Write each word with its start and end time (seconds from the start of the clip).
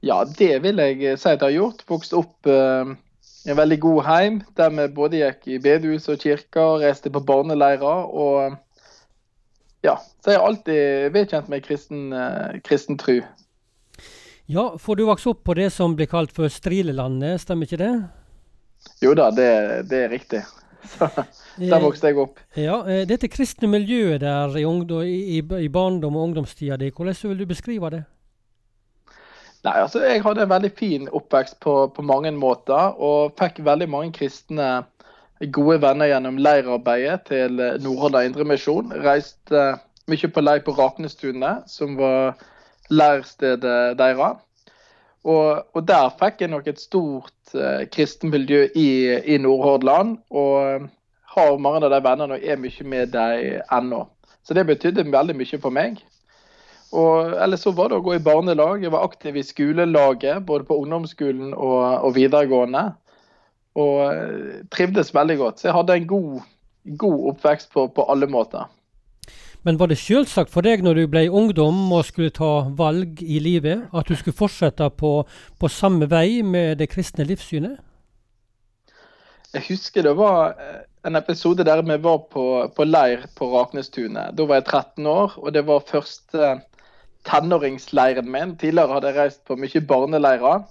Ja, 0.00 0.22
det 0.24 0.62
vil 0.64 0.80
jeg 0.80 1.18
si 1.20 1.28
at 1.28 1.42
jeg 1.42 1.46
har 1.46 1.56
gjort. 1.56 1.84
Vokst 1.88 2.14
opp 2.16 2.48
uh, 2.48 2.88
i 3.44 3.52
en 3.52 3.58
veldig 3.58 3.80
god 3.80 4.02
heim 4.06 4.38
der 4.56 4.72
vi 4.72 4.86
både 4.96 5.20
gikk 5.20 5.48
i 5.48 5.58
bedehus 5.60 6.08
og 6.08 6.22
kirker, 6.22 6.80
reiste 6.80 7.12
på 7.12 7.20
barneleirer. 7.20 8.06
Og 8.08 8.56
ja, 9.84 9.98
så 10.20 10.32
jeg 10.32 10.40
har 10.40 10.46
alltid 10.48 11.12
vedkjent 11.16 11.50
meg 11.52 11.66
kristen, 11.68 12.08
uh, 12.16 12.56
kristen 12.64 12.96
tru. 13.00 13.20
Ja, 14.50 14.72
for 14.80 14.98
du 14.98 15.04
vokste 15.06 15.34
opp 15.34 15.44
på 15.46 15.54
det 15.54 15.68
som 15.70 15.92
blir 15.98 16.08
kalt 16.10 16.32
for 16.34 16.50
Strilelandet, 16.50 17.44
stemmer 17.44 17.68
ikke 17.68 17.78
det? 17.84 17.92
Jo 19.04 19.12
da, 19.14 19.28
det, 19.30 19.50
det 19.92 20.06
er 20.06 20.10
riktig. 20.10 20.40
Så, 20.90 21.06
der 21.60 21.82
vokste 21.84 22.08
jeg 22.08 22.16
opp. 22.18 22.40
Ja, 22.56 22.80
Dette 23.06 23.28
kristne 23.28 23.68
miljøet 23.68 24.22
der 24.24 24.56
i, 24.56 24.64
ungdom, 24.64 25.04
i, 25.04 25.38
i 25.38 25.68
barndom 25.68 26.16
og 26.16 26.30
ungdomstida 26.30 26.80
di, 26.80 26.88
hvordan 26.88 27.20
vil 27.28 27.44
du 27.44 27.46
beskrive 27.52 27.92
det? 27.92 28.00
Nei, 29.64 29.76
altså 29.76 30.00
Jeg 30.00 30.22
hadde 30.24 30.42
en 30.46 30.52
veldig 30.54 30.70
fin 30.78 31.08
oppvekst 31.12 31.58
på, 31.60 31.74
på 31.96 32.02
mange 32.02 32.30
måter, 32.32 32.94
og 32.96 33.34
fikk 33.40 33.60
veldig 33.64 33.88
mange 33.92 34.14
kristne 34.16 34.70
gode 35.52 35.80
venner 35.82 36.08
gjennom 36.08 36.38
leirarbeidet 36.40 37.26
til 37.28 37.60
Nordhordland 37.80 38.30
Indremisjon. 38.30 38.92
Reiste 39.04 39.64
mye 40.10 40.30
på 40.32 40.44
leir 40.44 40.64
på 40.64 40.74
Raknestunet, 40.76 41.68
som 41.68 41.96
var 42.00 42.40
leirstedet 42.90 43.98
deres. 44.00 44.40
Og, 45.24 45.66
og, 45.76 45.82
der 45.88 46.08
fikk 46.20 46.40
jeg 46.40 46.52
nok 46.52 46.68
et 46.70 46.80
stort 46.80 47.52
eh, 47.54 47.84
kristenmiljø 47.92 48.62
i, 48.74 48.90
i 49.34 49.36
Nordhordland. 49.38 50.16
Og 50.30 50.88
har 51.34 51.58
mange 51.62 51.84
av 51.84 51.92
de 51.92 52.00
vennene 52.04 52.38
og 52.38 52.46
er 52.46 52.58
mye 52.60 52.86
med 52.88 53.12
dem 53.14 53.60
ennå. 53.76 54.06
Så 54.42 54.56
det 54.56 54.66
betydde 54.66 55.04
veldig 55.12 55.36
mye 55.36 55.60
for 55.60 55.74
meg. 55.74 56.00
Og 56.90 57.36
ellers 57.38 57.62
så 57.62 57.70
var 57.74 57.90
det 57.90 58.00
å 58.00 58.02
gå 58.02 58.16
i 58.16 58.22
barnelag. 58.22 58.82
Jeg 58.82 58.90
var 58.90 59.06
aktiv 59.06 59.36
i 59.38 59.46
skolelaget, 59.46 60.42
både 60.46 60.66
på 60.66 60.80
ungdomsskolen 60.82 61.52
og, 61.54 61.82
og 62.02 62.16
videregående. 62.16 62.88
Og 63.78 64.00
eh, 64.08 64.64
trivdes 64.74 65.14
veldig 65.14 65.38
godt. 65.38 65.60
Så 65.60 65.68
jeg 65.68 65.76
hadde 65.76 65.98
en 66.00 66.08
god, 66.10 66.40
god 66.98 67.28
oppvekst 67.34 67.70
på, 67.74 67.86
på, 67.94 68.06
alle 68.10 68.26
måter. 68.30 68.66
Men 69.62 69.78
var 69.78 69.90
det 69.92 70.00
selvsagt 70.00 70.50
for 70.50 70.66
deg 70.66 70.82
når 70.82 70.98
du 70.98 71.04
ble 71.12 71.26
ungdom 71.28 71.92
og 71.92 72.06
skulle 72.08 72.32
ta 72.34 72.64
valg 72.74 73.20
i 73.22 73.38
livet, 73.44 73.86
at 73.94 74.08
du 74.08 74.16
skulle 74.16 74.36
fortsette 74.36 74.88
på, 74.98 75.12
på 75.60 75.70
samme 75.70 76.08
vei 76.10 76.40
med 76.42 76.80
det 76.80 76.90
kristne 76.90 77.28
livssynet? 77.28 77.78
Jeg 79.54 79.66
husker 79.66 80.06
det 80.06 80.16
var 80.18 80.56
eh, 80.58 80.82
en 81.06 81.18
episode 81.18 81.64
der 81.66 81.82
vi 81.82 81.96
var 82.02 82.18
på, 82.32 82.44
på 82.74 82.84
leir 82.88 83.28
på 83.38 83.46
Raknestunet. 83.54 84.34
Da 84.34 84.46
var 84.46 84.58
jeg 84.58 84.66
13 84.66 85.06
år, 85.06 85.38
og 85.38 85.54
det 85.54 85.64
var 85.66 85.86
første 85.86 86.50
tenåringsleiren 87.28 88.30
min. 88.30 88.56
Tidligere 88.60 88.96
hadde 88.96 89.10
jeg 89.10 89.18
reist 89.18 89.42
på 89.48 89.56
mye 89.60 89.82
barneleirer. 89.86 90.62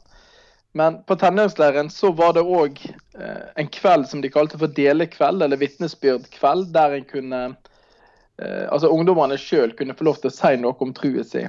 Men 0.78 1.00
på 1.03 1.17
tenåringsleiren 1.19 1.89
så 1.89 2.11
var 2.14 2.36
det 2.38 2.45
òg 2.45 2.78
eh, 3.17 3.45
en 3.56 3.72
kveld 3.73 4.08
som 4.09 4.22
de 4.22 4.30
kalte 4.30 4.59
for 4.61 4.72
delekveld, 4.78 5.41
eller 5.44 5.58
vitnesbyrdkveld, 5.61 6.69
der 6.75 6.97
en 7.00 7.08
kunne 7.09 7.41
eh, 7.45 8.66
Altså 8.69 8.91
ungdommene 8.94 9.38
sjøl 9.41 9.73
kunne 9.78 9.97
få 9.97 10.06
lov 10.08 10.22
til 10.22 10.30
å 10.30 10.36
si 10.36 10.56
noe 10.61 10.78
om 10.86 10.94
truet 10.94 11.31
si. 11.31 11.45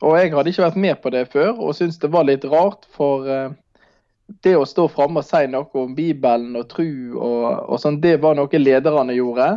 Og 0.00 0.14
jeg 0.16 0.32
hadde 0.32 0.52
ikke 0.52 0.64
vært 0.64 0.80
med 0.80 1.00
på 1.02 1.12
det 1.12 1.26
før, 1.32 1.56
og 1.58 1.74
syntes 1.76 1.98
det 2.00 2.12
var 2.14 2.26
litt 2.28 2.46
rart, 2.48 2.86
for 2.94 3.28
eh, 3.28 3.50
det 4.44 4.54
å 4.56 4.66
stå 4.68 4.86
framme 4.92 5.22
og 5.22 5.28
si 5.28 5.44
noe 5.50 5.68
om 5.80 5.94
Bibelen 5.96 6.56
og 6.58 6.68
tru 6.72 7.16
og, 7.16 7.44
og 7.68 7.80
sånn, 7.80 8.00
det 8.00 8.18
var 8.22 8.36
noe 8.38 8.60
lederne 8.60 9.16
gjorde. 9.16 9.48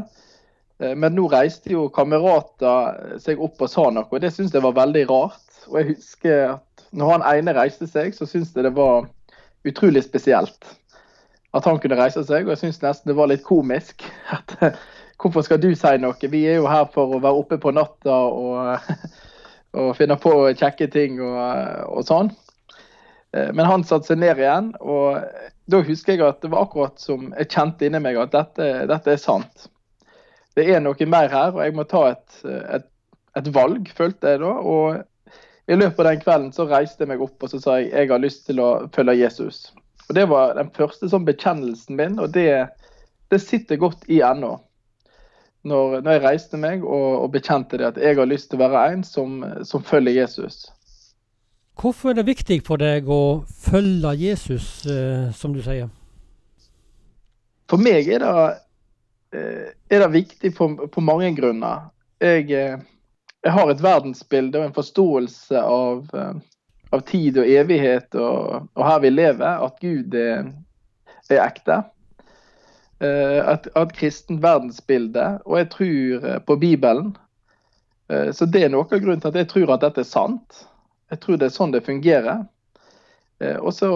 Eh, 0.81 0.95
men 0.97 1.15
nå 1.15 1.27
reiste 1.31 1.73
jo 1.75 1.87
kamerater 1.93 3.17
seg 3.21 3.41
opp 3.43 3.61
og 3.61 3.71
sa 3.71 3.87
noe, 3.93 4.07
og 4.09 4.23
det 4.23 4.33
syns 4.33 4.53
jeg 4.55 4.65
var 4.65 4.77
veldig 4.79 5.05
rart. 5.11 5.47
Og 5.69 5.79
jeg 5.79 5.93
husker 5.93 6.55
at 6.55 6.85
når 6.91 7.15
han 7.15 7.27
ene 7.35 7.55
reiste 7.55 7.87
seg, 7.87 8.15
så 8.17 8.27
syntes 8.27 8.55
jeg 8.55 8.65
det 8.65 8.75
var 8.75 9.07
utrolig 9.67 10.03
spesielt 10.03 10.71
at 11.51 11.67
han 11.67 11.79
kunne 11.83 11.99
reise 11.99 12.23
seg. 12.25 12.47
Og 12.47 12.55
jeg 12.55 12.63
syns 12.65 12.81
nesten 12.83 13.11
det 13.11 13.17
var 13.19 13.29
litt 13.31 13.45
komisk. 13.47 14.07
at 14.37 14.57
Hvorfor 15.21 15.45
skal 15.45 15.59
du 15.61 15.69
si 15.77 15.97
noe? 16.01 16.29
Vi 16.33 16.45
er 16.49 16.57
jo 16.57 16.69
her 16.69 16.87
for 16.93 17.13
å 17.13 17.21
være 17.21 17.43
oppe 17.43 17.59
på 17.61 17.73
natta 17.77 18.15
og, 18.33 18.87
og 19.77 19.91
finne 19.99 20.17
på 20.17 20.31
kjekke 20.57 20.87
ting 20.89 21.19
og, 21.21 21.35
og 21.91 22.07
sånn. 22.07 22.31
Eh, 23.37 23.51
men 23.53 23.67
han 23.69 23.85
satte 23.85 24.09
seg 24.09 24.23
ned 24.23 24.41
igjen, 24.41 24.71
og 24.81 25.21
da 25.69 25.83
husker 25.85 26.17
jeg 26.17 26.25
at 26.25 26.41
det 26.41 26.49
var 26.51 26.65
akkurat 26.65 26.97
som 26.99 27.29
jeg 27.35 27.51
kjente 27.53 27.85
inni 27.85 28.01
meg 28.01 28.17
at 28.17 28.33
dette, 28.33 28.71
dette 28.89 29.13
er 29.13 29.21
sant 29.21 29.69
det 30.57 30.67
er 30.67 30.81
noe 30.83 31.07
mer 31.07 31.31
her, 31.31 31.53
og 31.55 31.61
jeg 31.63 31.75
må 31.77 31.85
ta 31.87 32.01
et, 32.11 32.41
et, 32.77 32.87
et 33.39 33.51
valg, 33.55 33.87
følte 33.95 34.33
jeg 34.33 34.41
da. 34.43 34.51
Og 34.59 35.71
i 35.71 35.77
løpet 35.77 36.01
av 36.01 36.09
den 36.09 36.23
kvelden 36.23 36.49
så 36.55 36.67
reiste 36.67 37.05
jeg 37.05 37.13
meg 37.13 37.23
opp 37.23 37.45
og 37.45 37.53
så 37.53 37.61
sa 37.61 37.77
jeg 37.79 37.91
jeg 37.93 38.11
har 38.11 38.23
lyst 38.23 38.43
til 38.49 38.59
å 38.63 38.71
følge 38.95 39.21
Jesus. 39.21 39.69
Og 40.09 40.17
Det 40.17 40.25
var 40.27 40.57
den 40.57 40.73
første 40.75 41.07
sånn 41.11 41.27
bekjennelsen 41.27 41.95
min, 41.95 42.19
og 42.19 42.33
det, 42.35 42.67
det 43.31 43.39
sitter 43.39 43.79
godt 43.79 44.03
i 44.11 44.19
ennå. 44.25 44.57
Når, 45.61 45.99
når, 46.01 46.15
jeg 46.15 46.23
reiste 46.23 46.57
meg 46.57 46.81
og, 46.81 47.09
og, 47.21 47.27
bekjente 47.35 47.77
det 47.77 47.91
at 47.91 47.97
jeg 48.01 48.17
har 48.17 48.25
lyst 48.25 48.49
til 48.49 48.57
å 48.57 48.65
være 48.65 48.95
en 48.95 49.03
som, 49.05 49.43
som 49.61 49.83
følger 49.85 50.17
Jesus. 50.17 50.65
Hvorfor 51.77 52.11
er 52.11 52.17
det 52.17 52.25
viktig 52.31 52.57
for 52.65 52.81
deg 52.81 53.05
å 53.05 53.45
følge 53.45 54.15
Jesus, 54.17 54.81
eh, 54.89 55.29
som 55.37 55.53
du 55.53 55.61
sier? 55.61 55.87
For 57.69 57.79
meg 57.79 58.09
er 58.09 58.25
det 58.25 58.33
Eh, 58.33 58.57
er 59.31 59.99
det 59.99 60.07
viktig 60.11 60.55
på, 60.57 60.67
på 60.87 61.01
mange 61.01 61.31
grunner. 61.37 61.89
Jeg, 62.19 62.51
eh, 62.51 62.79
jeg, 63.43 63.53
har 63.55 63.71
et 63.71 63.83
verdensbilde 63.83 64.59
og 64.59 64.67
en 64.67 64.75
forståelse 64.75 65.61
av, 65.61 66.03
eh, 66.13 66.35
av 66.91 67.05
tid 67.07 67.39
og 67.41 67.49
evighet 67.49 68.17
og, 68.19 68.67
og, 68.75 68.83
her 68.85 69.01
vi 69.05 69.13
lever, 69.13 69.65
at 69.65 69.79
Gud 69.81 70.15
er, 70.19 70.51
er 71.29 71.43
ekte. 71.45 71.81
Et, 73.01 73.63
et 73.65 73.93
kristent 73.97 74.43
verdensbilde, 74.43 75.23
og 75.49 75.55
jeg 75.57 75.69
tror 75.73 76.25
på 76.45 76.55
Bibelen. 76.61 77.07
Så 78.37 78.45
det 78.45 78.61
er 78.61 78.69
noe 78.69 78.85
av 78.85 79.01
grunnen 79.01 79.23
til 79.23 79.31
at 79.31 79.39
jeg 79.39 79.49
tror 79.49 79.71
at 79.73 79.81
dette 79.81 80.03
er 80.03 80.05
sant. 80.11 80.59
Jeg 81.09 81.23
tror 81.23 81.39
det 81.41 81.47
er 81.47 81.55
sånn 81.55 81.73
det 81.73 81.81
fungerer. 81.87 82.43
Og 83.41 83.73
så 83.73 83.87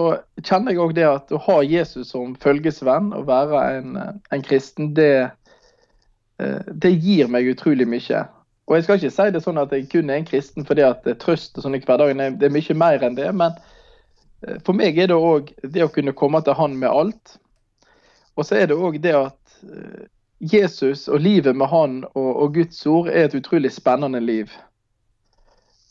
kjenner 0.42 0.74
jeg 0.74 0.82
òg 0.82 0.94
det 0.96 1.04
at 1.06 1.32
å 1.34 1.38
ha 1.44 1.60
Jesus 1.62 2.10
som 2.10 2.34
følgesvenn 2.42 3.12
og 3.14 3.28
være 3.28 3.60
en, 3.76 3.98
en 4.34 4.42
kristen, 4.42 4.90
det, 4.96 5.28
eh, 6.42 6.72
det, 6.72 6.92
gir 7.04 7.30
meg 7.30 7.52
utrolig 7.52 7.86
mye. 7.88 8.24
Og 8.66 8.76
jeg 8.76 8.86
skal 8.86 8.98
ikke 8.98 9.14
si 9.14 9.28
det 9.36 9.42
sånn 9.44 9.62
at 9.62 9.74
jeg 9.74 9.86
kun 9.92 10.10
er 10.10 10.18
en 10.18 10.26
kristen 10.26 10.66
fordi 10.66 10.82
at 10.82 11.06
trøst 11.22 11.54
og 11.58 11.66
sånn 11.66 11.78
i 11.78 11.82
hverdagen 11.84 12.24
det 12.40 12.48
er 12.48 12.54
mye 12.56 12.78
mer 12.78 13.06
enn 13.06 13.18
det. 13.18 13.30
Men 13.38 13.54
eh, 14.42 14.58
for 14.66 14.74
meg 14.74 14.98
er 14.98 15.12
det 15.12 15.20
òg 15.20 15.54
det 15.62 15.86
å 15.86 15.92
kunne 15.94 16.16
komme 16.16 16.42
til 16.42 16.58
Han 16.58 16.78
med 16.82 16.90
alt. 16.90 17.38
Og 18.34 18.48
så 18.48 18.58
er 18.58 18.70
det 18.70 18.80
òg 18.80 18.98
det 19.04 19.14
at 19.14 19.60
eh, 19.62 20.06
Jesus 20.42 21.06
og 21.08 21.22
livet 21.22 21.54
med 21.56 21.70
Han 21.70 22.00
og, 22.14 22.30
og 22.34 22.58
Guds 22.58 22.82
ord 22.90 23.12
er 23.12 23.28
et 23.28 23.38
utrolig 23.38 23.70
spennende 23.72 24.20
liv 24.20 24.50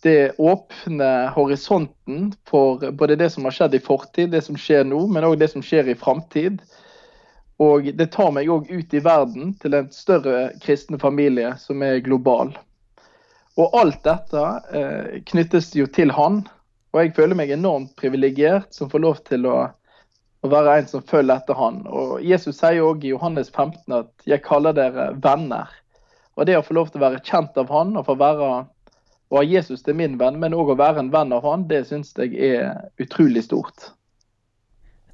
det 0.04 0.36
åpner 0.38 1.28
horisonten 1.34 2.34
for 2.50 2.92
både 2.92 3.16
det 3.16 3.30
som 3.34 3.46
har 3.48 3.56
skjedd 3.56 3.76
i 3.76 3.84
fortid, 3.84 4.30
det 4.32 4.42
som 4.46 4.58
skjer 4.60 4.84
nå, 4.86 5.06
men 5.08 5.26
òg 5.26 5.40
det 5.42 5.50
som 5.54 5.64
skjer 5.66 5.90
i 5.90 5.98
framtid. 5.98 6.60
Og 7.64 7.88
det 7.96 8.12
tar 8.12 8.34
meg 8.36 8.52
òg 8.52 8.68
ut 8.70 8.94
i 8.94 9.02
verden 9.04 9.54
til 9.62 9.78
en 9.78 9.88
større 9.96 10.50
kristen 10.64 11.00
familie 11.00 11.54
som 11.62 11.84
er 11.86 12.04
global. 12.04 12.52
Og 13.56 13.78
alt 13.80 14.02
dette 14.04 14.44
eh, 14.76 15.24
knyttes 15.32 15.72
jo 15.78 15.88
til 15.88 16.12
han. 16.12 16.44
Og 16.92 17.02
jeg 17.02 17.16
føler 17.16 17.40
meg 17.40 17.54
enormt 17.56 17.96
privilegert 18.00 18.76
som 18.76 18.92
får 18.92 19.04
lov 19.04 19.22
til 19.28 19.48
å, 19.48 19.56
å, 20.44 20.52
være 20.52 20.78
en 20.82 20.92
som 20.92 21.04
følger 21.08 21.40
etter 21.40 21.56
han. 21.60 21.82
Og 21.88 22.20
Jesus 22.24 22.60
sier 22.60 22.84
òg 22.84 23.08
i 23.08 23.14
Johannes 23.14 23.50
15 23.50 23.96
at 23.96 24.12
'jeg 24.28 24.44
kaller 24.44 24.76
dere 24.76 25.14
venner'. 25.24 25.72
Og 26.36 26.46
det 26.46 26.58
å 26.60 26.64
få 26.68 26.76
lov 26.76 26.92
til 26.92 27.00
å 27.00 27.08
være 27.08 27.24
kjent 27.24 27.56
av 27.58 27.72
han 27.72 27.96
og 27.96 28.06
få 28.10 28.20
være 28.20 28.66
å 29.32 29.40
ha 29.40 29.44
Jesus 29.46 29.84
til 29.86 29.98
min 29.98 30.18
venn, 30.22 30.40
men 30.40 30.54
òg 30.54 30.74
å 30.74 30.80
være 30.80 31.02
en 31.02 31.12
venn 31.14 31.34
av 31.34 31.46
han, 31.48 31.68
det 31.70 31.86
syns 31.90 32.14
jeg 32.18 32.36
er 32.36 32.90
utrolig 33.02 33.46
stort. 33.46 33.92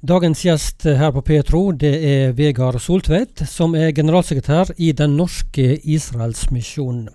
Dagens 0.02 0.40
gjest 0.42 0.84
her 0.98 1.12
på 1.14 1.22
Petro 1.22 1.68
det 1.78 1.92
er 2.02 2.32
Vegard 2.34 2.80
Soltvedt, 2.82 3.44
som 3.46 3.76
er 3.78 3.94
generalsekretær 3.94 4.74
i 4.82 4.90
Den 4.98 5.14
norske 5.14 5.76
Israelsmisjonen. 5.78 7.06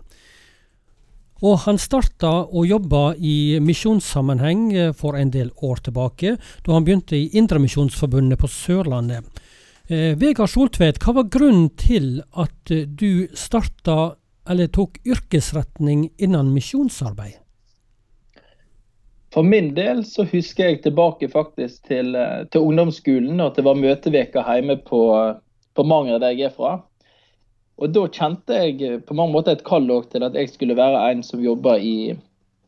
Og 1.44 1.60
han 1.68 1.78
starta 1.78 2.32
å 2.48 2.64
jobbe 2.66 3.02
i 3.20 3.60
misjonssammenheng 3.62 4.94
for 4.98 5.20
en 5.20 5.30
del 5.36 5.52
år 5.62 5.84
tilbake, 5.86 6.38
da 6.66 6.74
han 6.74 6.88
begynte 6.88 7.20
i 7.20 7.28
Indremisjonsforbundet 7.38 8.40
på 8.42 8.50
Sørlandet. 8.50 9.28
Eh, 9.88 10.16
Vegard 10.18 10.50
Soltvedt, 10.50 10.98
hva 11.04 11.14
var 11.20 11.30
grunnen 11.32 11.70
til 11.78 12.24
at 12.40 12.72
du 12.72 13.28
starta 13.38 14.16
eller 14.50 14.68
tok 14.68 14.98
yrkesretning 15.06 16.10
innen 16.18 16.54
misjonsarbeid? 16.54 17.38
For 19.34 19.44
min 19.44 19.74
del 19.76 20.06
så 20.08 20.24
husker 20.32 20.72
jeg 20.72 20.84
tilbake 20.86 21.28
faktisk 21.30 21.90
til, 21.90 22.16
eh, 22.16 22.46
til 22.52 22.64
ungdomsskolen, 22.64 23.40
og 23.40 23.52
at 23.52 23.60
det 23.60 23.66
var 23.68 23.80
møteveka 23.80 24.44
hjemme 24.48 24.80
på, 24.88 25.02
på 25.76 25.84
Manger, 25.84 26.22
der 26.24 26.34
jeg 26.34 26.48
er 26.48 26.56
fra. 26.56 26.78
Og 27.78 27.92
da 27.94 28.08
kjente 28.10 28.56
jeg 28.58 29.04
på 29.06 29.18
mange 29.18 29.36
måter 29.36 29.54
et 29.54 29.66
kall 29.68 29.92
til 30.10 30.26
at 30.26 30.34
jeg 30.34 30.50
skulle 30.50 30.78
være 30.78 31.04
en 31.12 31.22
som 31.24 31.44
jobber 31.44 31.78
i, 31.78 32.16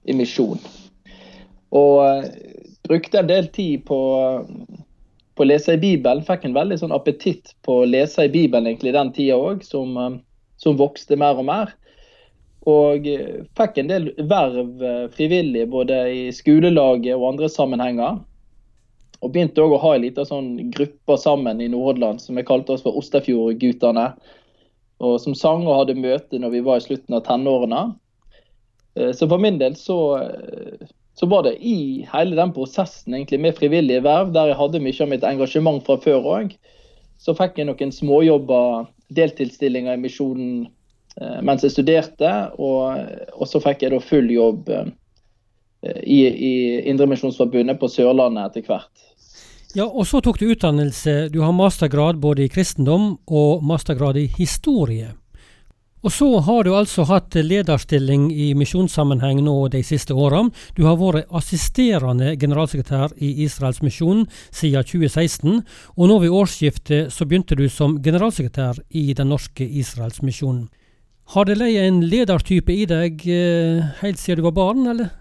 i 0.06 0.14
misjon. 0.14 0.60
Og 1.74 1.96
eh, 2.06 2.30
brukte 2.86 3.24
en 3.24 3.32
del 3.32 3.50
tid 3.56 3.86
på, 3.88 4.00
på 5.36 5.46
å 5.46 5.48
lese 5.48 5.74
i 5.74 5.82
Bibelen. 5.82 6.26
Fikk 6.28 6.46
en 6.46 6.58
veldig 6.58 6.78
sånn 6.84 6.94
appetitt 6.94 7.56
på 7.66 7.82
å 7.82 7.90
lese 7.90 8.28
i 8.28 8.34
Bibelen 8.34 8.70
egentlig 8.70 8.94
den 8.94 9.14
tida 9.16 9.40
òg, 9.40 9.64
som, 9.66 9.96
som, 10.60 10.78
vokste 10.80 11.18
mer 11.20 11.40
og 11.40 11.48
mer. 11.50 11.76
Og 12.70 13.06
fikk 13.58 13.78
en 13.80 13.90
del 13.90 14.10
verv 14.30 14.84
frivillig 15.16 15.64
både 15.72 16.00
i 16.12 16.26
skolelaget 16.36 17.16
og 17.16 17.30
andre 17.32 17.50
sammenhenger. 17.50 18.20
Og 19.20 19.32
begynte 19.34 19.64
òg 19.64 19.76
å 19.76 19.82
ha 19.84 19.94
en 19.96 20.04
liten 20.04 20.28
sånn 20.28 20.52
gruppe 20.76 21.18
sammen 21.20 21.64
i 21.64 21.70
Nordhordland 21.72 22.22
som 22.24 22.38
vi 22.40 22.46
kalte 22.48 22.76
oss 22.76 22.84
for 22.84 23.00
Ostafjordguttene. 23.00 24.12
Og 25.00 25.16
som 25.24 25.36
sang 25.36 25.66
og 25.66 25.82
hadde 25.82 26.00
møte 26.00 26.40
når 26.40 26.54
vi 26.58 26.64
var 26.68 26.80
i 26.80 26.86
slutten 26.86 27.16
av 27.16 27.26
tenårene. 27.28 27.88
Eh, 29.00 29.12
så 29.12 29.28
for 29.28 29.38
min 29.38 29.60
del 29.60 29.76
så, 29.76 30.18
eh, 30.18 30.88
så, 31.14 31.26
var 31.26 31.44
det 31.44 31.58
i 31.64 32.08
hele 32.14 32.36
den 32.36 32.54
prosessen 32.54 33.14
egentlig 33.14 33.40
med 33.40 33.58
frivillige 33.58 34.04
verv, 34.04 34.34
der 34.34 34.52
jeg 34.52 34.60
hadde 34.60 34.84
mye 34.84 35.04
av 35.04 35.12
mitt 35.12 35.28
engasjement 35.28 35.84
fra 35.86 35.98
før 36.04 36.32
òg, 36.38 36.56
så 37.20 37.36
fikk 37.36 37.60
jeg 37.60 37.68
noen 37.68 37.92
småjobber, 37.92 38.88
deltidsstillinger 39.16 39.98
i 39.98 40.02
misjonen 40.02 40.66
eh, 41.22 41.40
mens 41.46 41.66
jeg 41.66 41.76
studerte. 41.76 42.34
Og, 42.58 43.06
og, 43.36 43.46
så 43.50 43.62
fikk 43.64 43.86
jeg 43.86 43.96
da 43.96 44.02
full 44.04 44.32
jobb 44.34 44.70
i, 45.80 46.20
i 46.28 46.54
Indremisjonsforbundet 46.92 47.80
på 47.80 47.88
Sørlandet 47.88 48.50
etter 48.50 48.68
hvert. 48.68 49.10
Ja, 49.78 49.86
og 49.86 50.08
så 50.10 50.18
tok 50.26 50.40
du 50.42 50.50
utdannelse. 50.50 51.30
Du 51.30 51.44
har 51.46 51.54
mastergrad 51.54 52.18
både 52.20 52.48
i 52.48 52.52
kristendom 52.52 53.12
og 53.30 53.64
mastergrad 53.64 54.18
i 54.18 54.26
historie. 54.40 55.14
Og 56.00 56.14
så 56.16 56.28
har 56.40 56.64
du 56.64 56.72
altså 56.72 57.04
hatt 57.10 57.36
lederstilling 57.36 58.30
i 58.32 58.54
misjonssammenheng 58.56 59.42
nå 59.44 59.56
de 59.74 59.82
siste 59.84 60.16
åra. 60.16 60.46
Du 60.78 60.86
har 60.88 60.96
vært 61.00 61.28
assisterende 61.36 62.38
generalsekretær 62.40 63.18
i 63.20 63.34
Israels 63.44 63.82
misjon 63.84 64.24
siden 64.48 64.88
2016, 64.88 65.60
og 66.00 66.08
nå 66.08 66.20
ved 66.24 66.32
årsskiftet 66.32 67.12
så 67.12 67.28
begynte 67.28 67.58
du 67.60 67.68
som 67.68 67.98
generalsekretær 68.04 68.80
i 68.96 69.12
Den 69.14 69.34
norske 69.34 69.68
Israels 69.68 70.22
misjon. 70.24 70.70
Har 71.36 71.46
det 71.46 71.60
leid 71.60 71.78
en 71.84 72.00
ledertype 72.08 72.74
i 72.74 72.88
deg 72.90 73.20
eh, 73.28 73.84
helt 74.00 74.18
siden 74.18 74.40
du 74.40 74.48
var 74.48 74.56
barn, 74.56 74.88
eller? 74.88 75.12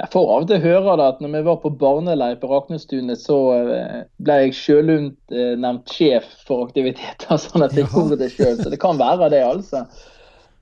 Jeg 0.00 0.08
får 0.12 0.30
av 0.34 0.44
og 0.44 0.48
til 0.48 0.62
høre 0.62 0.94
det 0.96 1.06
at 1.10 1.18
når 1.20 1.32
vi 1.34 1.40
var 1.46 1.58
på 1.60 1.70
barneleir 1.80 2.38
på 2.40 2.48
Raknestunet, 2.48 3.20
så 3.20 3.36
eh, 3.58 3.98
ble 4.24 4.38
jeg 4.46 4.54
sjølutnevnt 4.56 5.34
nevnt 5.60 5.92
sjef 5.92 6.30
for 6.48 6.64
aktiviteter, 6.64 7.36
sånn 7.44 7.66
at 7.66 7.76
jeg 7.76 7.90
gjorde 7.92 8.18
det 8.22 8.30
sjøl. 8.32 8.56
Så 8.56 8.72
det 8.72 8.80
kan 8.82 9.00
være 9.00 9.28
det, 9.34 9.42
altså. 9.44 9.84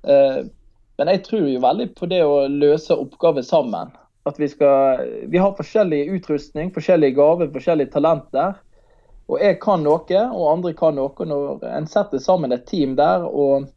Eh, 0.02 0.42
men 1.00 1.12
jeg 1.14 1.22
tror 1.28 1.46
jo 1.48 1.62
veldig 1.62 1.86
på 1.96 2.10
det 2.10 2.20
å 2.26 2.42
løse 2.50 2.96
oppgaver 2.96 3.46
sammen. 3.46 3.94
At 4.28 4.36
vi 4.36 4.50
skal 4.52 5.06
Vi 5.32 5.40
har 5.40 5.54
forskjellig 5.56 6.02
utrustning, 6.18 6.74
forskjellige 6.74 7.16
gaver, 7.16 7.48
forskjellige 7.54 7.94
talenter. 7.94 8.58
Og 9.30 9.40
jeg 9.40 9.60
kan 9.62 9.86
noe, 9.86 10.24
og 10.34 10.50
andre 10.50 10.74
kan 10.76 10.98
noe. 10.98 11.26
Når 11.30 11.64
en 11.70 11.86
setter 11.88 12.20
sammen 12.20 12.52
et 12.52 12.66
team 12.68 12.98
der 12.98 13.24
og 13.24 13.70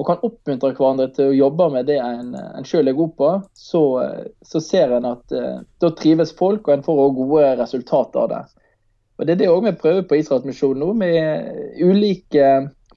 og 0.00 0.06
kan 0.08 0.22
oppmuntre 0.24 0.72
hverandre 0.72 1.10
til 1.12 1.28
å 1.28 1.36
jobbe 1.36 1.66
med 1.74 1.88
det 1.90 1.98
en, 2.00 2.32
en 2.32 2.64
sjøl 2.64 2.88
er 2.88 2.96
god 2.96 3.10
på, 3.18 3.30
så, 3.52 3.82
så 4.40 4.62
ser 4.64 4.94
en 4.96 5.08
at 5.10 5.34
eh, 5.36 5.58
da 5.82 5.90
trives 5.98 6.32
folk, 6.38 6.64
og 6.64 6.72
en 6.72 6.84
får 6.86 7.02
også 7.02 7.16
gode 7.18 7.50
resultater 7.60 8.22
av 8.22 8.30
det. 8.32 8.40
Og 9.20 9.26
Det 9.28 9.34
er 9.34 9.40
det 9.42 9.50
òg 9.52 9.66
vi 9.66 9.74
prøver 9.82 10.06
på 10.08 10.16
Israelsmisjonen 10.22 10.80
nå, 10.80 10.94
med 11.02 11.82
ulike 11.84 12.46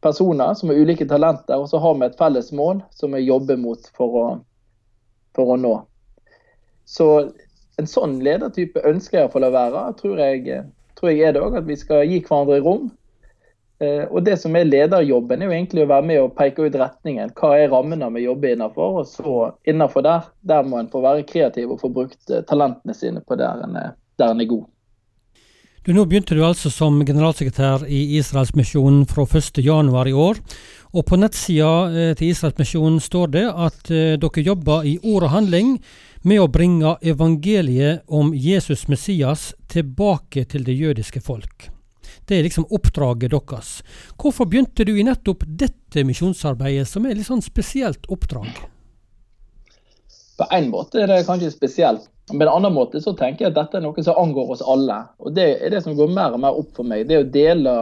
personer 0.04 0.56
som 0.56 0.72
har 0.72 0.80
ulike 0.80 1.08
talenter, 1.10 1.60
og 1.60 1.68
så 1.72 1.82
har 1.84 2.00
vi 2.00 2.08
et 2.08 2.20
felles 2.20 2.54
mål 2.56 2.80
som 2.96 3.16
vi 3.16 3.26
jobber 3.26 3.60
mot 3.60 3.92
for 4.00 4.20
å, 4.22 4.26
for 5.36 5.52
å 5.52 5.60
nå. 5.60 5.74
Så 6.88 7.10
en 7.82 7.90
sånn 7.90 8.22
ledertype 8.24 8.80
ønsker 8.88 9.26
jeg 9.26 9.32
å 9.34 9.52
være, 9.52 9.90
tror 10.00 10.24
jeg, 10.24 10.64
tror 10.96 11.12
jeg 11.12 11.28
er 11.28 11.36
det 11.36 11.44
òg. 11.44 11.60
At 11.60 11.68
vi 11.68 11.80
skal 11.80 12.08
gi 12.08 12.24
hverandre 12.24 12.64
rom 12.64 12.92
og 14.10 14.24
Det 14.26 14.36
som 14.42 14.56
er 14.56 14.68
lederjobben, 14.68 15.42
er 15.42 15.50
jo 15.50 15.56
egentlig 15.56 15.86
å 15.86 15.90
være 15.90 16.08
med 16.08 16.22
og 16.22 16.36
peke 16.38 16.68
ut 16.68 16.76
retningen. 16.80 17.34
Hva 17.38 17.56
er 17.60 17.72
rammene 17.74 18.10
vi 18.16 18.26
jobber 18.26 18.54
innenfor? 18.54 19.00
Og 19.02 19.10
så 19.10 19.34
innenfor 19.70 20.06
der, 20.06 20.30
der 20.42 20.68
må 20.68 20.80
en 20.80 20.92
få 20.92 21.04
være 21.04 21.26
kreativ 21.30 21.74
og 21.74 21.82
få 21.82 21.92
brukt 21.94 22.32
eh, 22.32 22.46
talentene 22.50 22.96
sine 22.98 23.24
på 23.26 23.38
der 23.40 23.66
en, 23.66 23.76
der 24.20 24.32
en 24.32 24.44
er 24.44 24.50
god. 24.50 24.70
Du, 25.84 25.92
nå 25.92 26.06
begynte 26.08 26.38
du 26.38 26.46
altså 26.48 26.72
som 26.72 27.02
generalsekretær 27.04 27.84
i 27.92 28.16
Israelsmisjonen 28.20 29.04
fra 29.10 29.26
1.1 29.28 29.64
i 30.08 30.16
år. 30.16 30.40
Og 30.94 31.06
På 31.10 31.20
nettsida 31.20 31.74
eh, 31.90 32.16
til 32.16 32.32
Israelsmisjonen 32.32 33.02
står 33.04 33.36
det 33.36 33.46
at 33.52 33.92
dere 33.92 34.48
jobber 34.48 34.88
i 34.88 34.98
ord 35.04 35.28
og 35.28 35.36
handling 35.36 35.78
med 36.24 36.40
å 36.40 36.48
bringe 36.48 36.96
evangeliet 37.04 38.08
om 38.08 38.32
Jesus 38.32 38.88
Messias 38.88 39.52
tilbake 39.68 40.46
til 40.48 40.64
det 40.64 40.78
jødiske 40.80 41.20
folk. 41.20 41.74
Det 42.28 42.38
er 42.38 42.46
liksom 42.48 42.68
oppdraget 42.72 43.34
deres. 43.34 43.74
Hvorfor 44.20 44.48
begynte 44.50 44.86
du 44.88 44.94
i 44.96 45.06
nettopp 45.06 45.44
dette 45.48 46.06
misjonsarbeidet, 46.08 46.88
som 46.88 47.06
er 47.06 47.18
litt 47.18 47.28
sånn 47.28 47.44
spesielt 47.44 48.08
oppdrag? 48.12 48.50
På 50.40 50.48
en 50.56 50.72
måte 50.74 51.04
er 51.04 51.12
det 51.12 51.26
kanskje 51.28 51.52
spesielt. 51.54 52.10
Men 52.32 52.40
på 52.40 52.46
en 52.46 52.54
annen 52.56 52.74
måte 52.74 53.02
så 53.04 53.12
tenker 53.20 53.46
jeg 53.46 53.52
at 53.52 53.58
dette 53.60 53.78
er 53.78 53.84
noe 53.84 54.04
som 54.06 54.18
angår 54.20 54.56
oss 54.56 54.64
alle. 54.64 55.02
Og 55.20 55.36
det 55.36 55.50
er 55.60 55.74
det 55.74 55.84
som 55.84 55.98
går 55.98 56.14
mer 56.16 56.36
og 56.36 56.44
mer 56.46 56.60
opp 56.60 56.72
for 56.78 56.88
meg. 56.88 57.10
Det 57.10 57.20
å 57.20 57.28
dele 57.28 57.74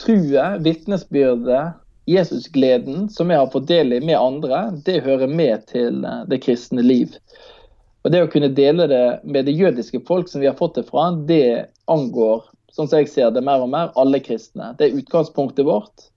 truet, 0.00 0.60
vitnesbyrdet, 0.64 1.78
Jesusgleden 2.10 3.08
som 3.12 3.30
jeg 3.30 3.38
har 3.38 3.50
fått 3.52 3.68
del 3.68 3.92
i 3.94 4.00
med 4.02 4.18
andre, 4.18 4.62
det 4.84 5.02
hører 5.04 5.30
med 5.30 5.66
til 5.70 6.04
eh, 6.04 6.22
det 6.30 6.40
kristne 6.42 6.82
liv. 6.82 7.14
Og 8.02 8.10
Det 8.12 8.22
å 8.24 8.30
kunne 8.32 8.48
dele 8.56 8.88
det 8.90 9.04
med 9.24 9.46
det 9.46 9.54
jødiske 9.54 10.00
folk 10.08 10.30
som 10.30 10.40
vi 10.40 10.48
har 10.48 10.56
fått 10.58 10.80
det 10.80 10.86
fra, 10.88 11.10
det 11.28 11.68
angår 11.92 12.48
sånn 12.74 12.88
som 12.88 13.02
jeg 13.02 13.10
ser 13.12 13.30
det 13.34 13.42
mer 13.44 13.62
og 13.64 13.70
mer, 13.72 13.92
alle 14.00 14.20
kristne. 14.22 14.72
Det 14.78 14.88
er 14.88 14.98
utgangspunktet 15.00 15.66
vårt. 15.66 16.10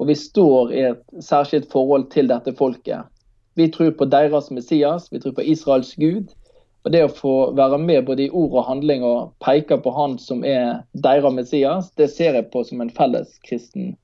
Og 0.00 0.10
vi 0.10 0.16
står 0.18 0.72
i 0.74 0.82
et 0.90 1.04
særskilt 1.24 1.70
forhold 1.72 2.10
til 2.12 2.28
dette 2.28 2.52
folket. 2.56 3.08
Vi 3.56 3.70
tror 3.72 3.94
på 3.96 4.08
deres 4.12 4.50
Messias, 4.52 5.08
vi 5.12 5.20
tror 5.22 5.32
på 5.38 5.46
Israels 5.48 5.94
Gud. 5.96 6.34
Og 6.84 6.92
det 6.92 7.00
å 7.02 7.10
få 7.10 7.34
være 7.58 7.78
med 7.82 8.04
både 8.06 8.26
i 8.26 8.30
ord 8.30 8.52
og 8.60 8.66
handling 8.68 9.02
og 9.02 9.32
peke 9.42 9.78
på 9.82 9.90
han 9.96 10.18
som 10.22 10.44
er 10.46 10.84
deres 10.92 11.34
Messias, 11.34 11.88
det 11.98 12.10
ser 12.12 12.36
jeg 12.38 12.50
på 12.52 12.62
som 12.68 12.84
en 12.84 12.92
felles 12.94 13.32
kristen 13.48 13.96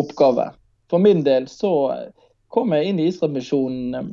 oppgave. 0.00 0.46
For 0.88 1.02
min 1.02 1.24
del 1.26 1.48
så 1.50 1.72
kom 2.54 2.72
jeg 2.72 2.88
inn 2.88 3.02
i 3.02 3.08
Israelmisjonen 3.10 3.98
eh, 3.98 4.08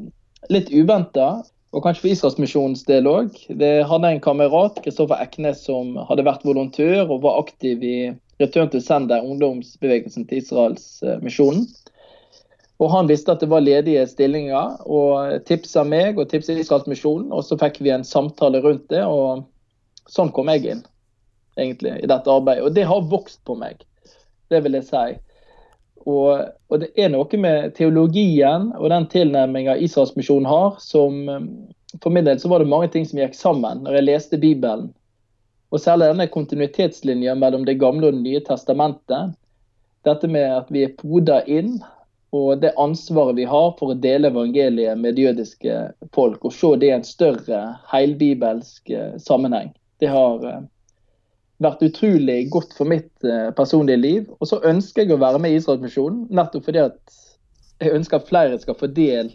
litt 0.52 0.74
uventa. 0.74 1.44
Og 1.74 1.82
kanskje 1.82 2.04
for 2.04 2.14
Israelsmisjonens 2.14 2.84
del 2.86 3.08
òg. 3.10 3.38
Det 3.58 3.72
hadde 3.90 4.12
en 4.14 4.22
kamerat, 4.22 4.78
Kristoffer 4.86 5.22
Eknes, 5.24 5.64
som 5.66 5.96
hadde 6.10 6.26
vært 6.28 6.46
volontør 6.46 7.08
og 7.08 7.24
var 7.24 7.40
aktiv 7.42 7.82
i 7.82 7.98
Return 8.42 8.70
to 8.70 8.82
Sender, 8.82 9.26
ungdomsbevegelsen 9.26 10.28
til 10.30 10.44
Israelsmisjonen. 10.44 11.66
Og 12.82 12.92
Han 12.92 13.10
visste 13.10 13.34
at 13.34 13.42
det 13.42 13.50
var 13.50 13.64
ledige 13.64 14.06
stillinger, 14.10 14.78
og 14.86 15.46
tipsa 15.48 15.86
meg 15.88 16.20
og 16.20 16.30
tipsa 16.30 16.54
Israelsmisjonen. 16.54 17.32
Og 17.34 17.46
så 17.48 17.58
fikk 17.58 17.82
vi 17.82 17.94
en 17.94 18.06
samtale 18.06 18.62
rundt 18.62 18.86
det, 18.94 19.02
og 19.06 19.46
sånn 20.12 20.34
kom 20.36 20.52
jeg 20.54 20.68
inn 20.76 20.86
egentlig 21.58 21.96
i 22.04 22.10
dette 22.10 22.30
arbeidet. 22.30 22.66
Og 22.68 22.74
det 22.76 22.86
har 22.90 23.10
vokst 23.10 23.42
på 23.48 23.58
meg, 23.58 23.82
det 24.54 24.62
vil 24.66 24.78
jeg 24.78 24.90
si. 24.90 25.06
Og, 26.06 26.50
og, 26.70 26.80
det 26.82 26.90
er 27.00 27.12
noe 27.14 27.40
med 27.40 27.76
teologien 27.78 28.72
og 28.76 28.90
den 28.92 29.08
tilnærminga 29.12 29.78
Israelsmisjonen 29.86 30.50
har, 30.50 30.76
som 30.84 31.24
um, 31.30 31.48
For 32.02 32.10
min 32.10 32.26
del 32.26 32.40
så 32.42 32.50
var 32.50 32.60
det 32.60 32.72
mange 32.72 32.90
ting 32.90 33.06
som 33.06 33.20
gikk 33.22 33.36
sammen 33.38 33.84
når 33.86 34.00
jeg 34.00 34.08
leste 34.08 34.40
Bibelen. 34.42 34.90
Og 35.74 35.82
særlig 35.82 36.10
denne 36.10 36.30
kontinuitetslinja 36.30 37.36
mellom 37.38 37.66
Det 37.66 37.80
gamle 37.82 38.10
og 38.10 38.18
Det 38.18 38.24
nye 38.26 38.42
testamentet. 38.46 39.36
Dette 40.04 40.28
med 40.28 40.50
at 40.58 40.72
vi 40.74 40.84
er 40.84 40.96
poda 40.98 41.40
inn, 41.46 41.78
og 42.34 42.60
det 42.62 42.74
ansvaret 42.82 43.38
vi 43.38 43.46
har 43.46 43.72
for 43.78 43.94
å 43.94 44.00
dele 44.02 44.32
evangeliet 44.34 44.98
med 45.00 45.22
jødiske 45.22 45.78
folk, 46.18 46.42
og 46.44 46.54
se 46.54 46.74
det 46.82 46.90
i 46.90 46.96
en 46.98 47.06
større 47.06 47.62
heilbibelsk 47.94 48.90
eh, 48.90 49.14
sammenheng. 49.22 49.70
Det 50.02 50.10
har 50.10 50.46
eh, 50.50 50.64
vært 51.64 51.86
utrolig 51.86 52.38
godt 52.54 52.76
for 52.78 52.90
mitt 52.90 53.28
eh, 53.28 53.50
personlige 53.58 54.02
liv. 54.02 54.28
Og 54.40 54.50
så 54.50 54.62
ønsker 54.68 55.04
jeg 55.04 55.16
å 55.16 55.22
være 55.22 55.42
med 55.44 55.54
i 55.54 55.62
Israelsmisjonen, 55.62 56.28
nettopp 56.34 56.68
fordi 56.68 56.84
at 56.84 57.18
jeg 57.84 57.96
ønsker 57.98 58.20
at 58.20 58.30
flere 58.30 58.60
skal 58.62 58.78
få 58.80 58.90
del 58.96 59.32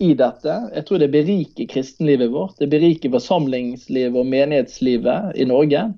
i 0.00 0.12
dette. 0.16 0.56
Jeg 0.74 0.86
tror 0.88 1.02
det 1.02 1.10
beriker 1.12 1.68
kristenlivet 1.70 2.32
vårt. 2.32 2.56
Det 2.60 2.70
beriker 2.72 3.12
forsamlingslivet 3.12 4.16
og 4.16 4.28
menighetslivet 4.30 5.36
i 5.36 5.48
Norge. 5.48 5.88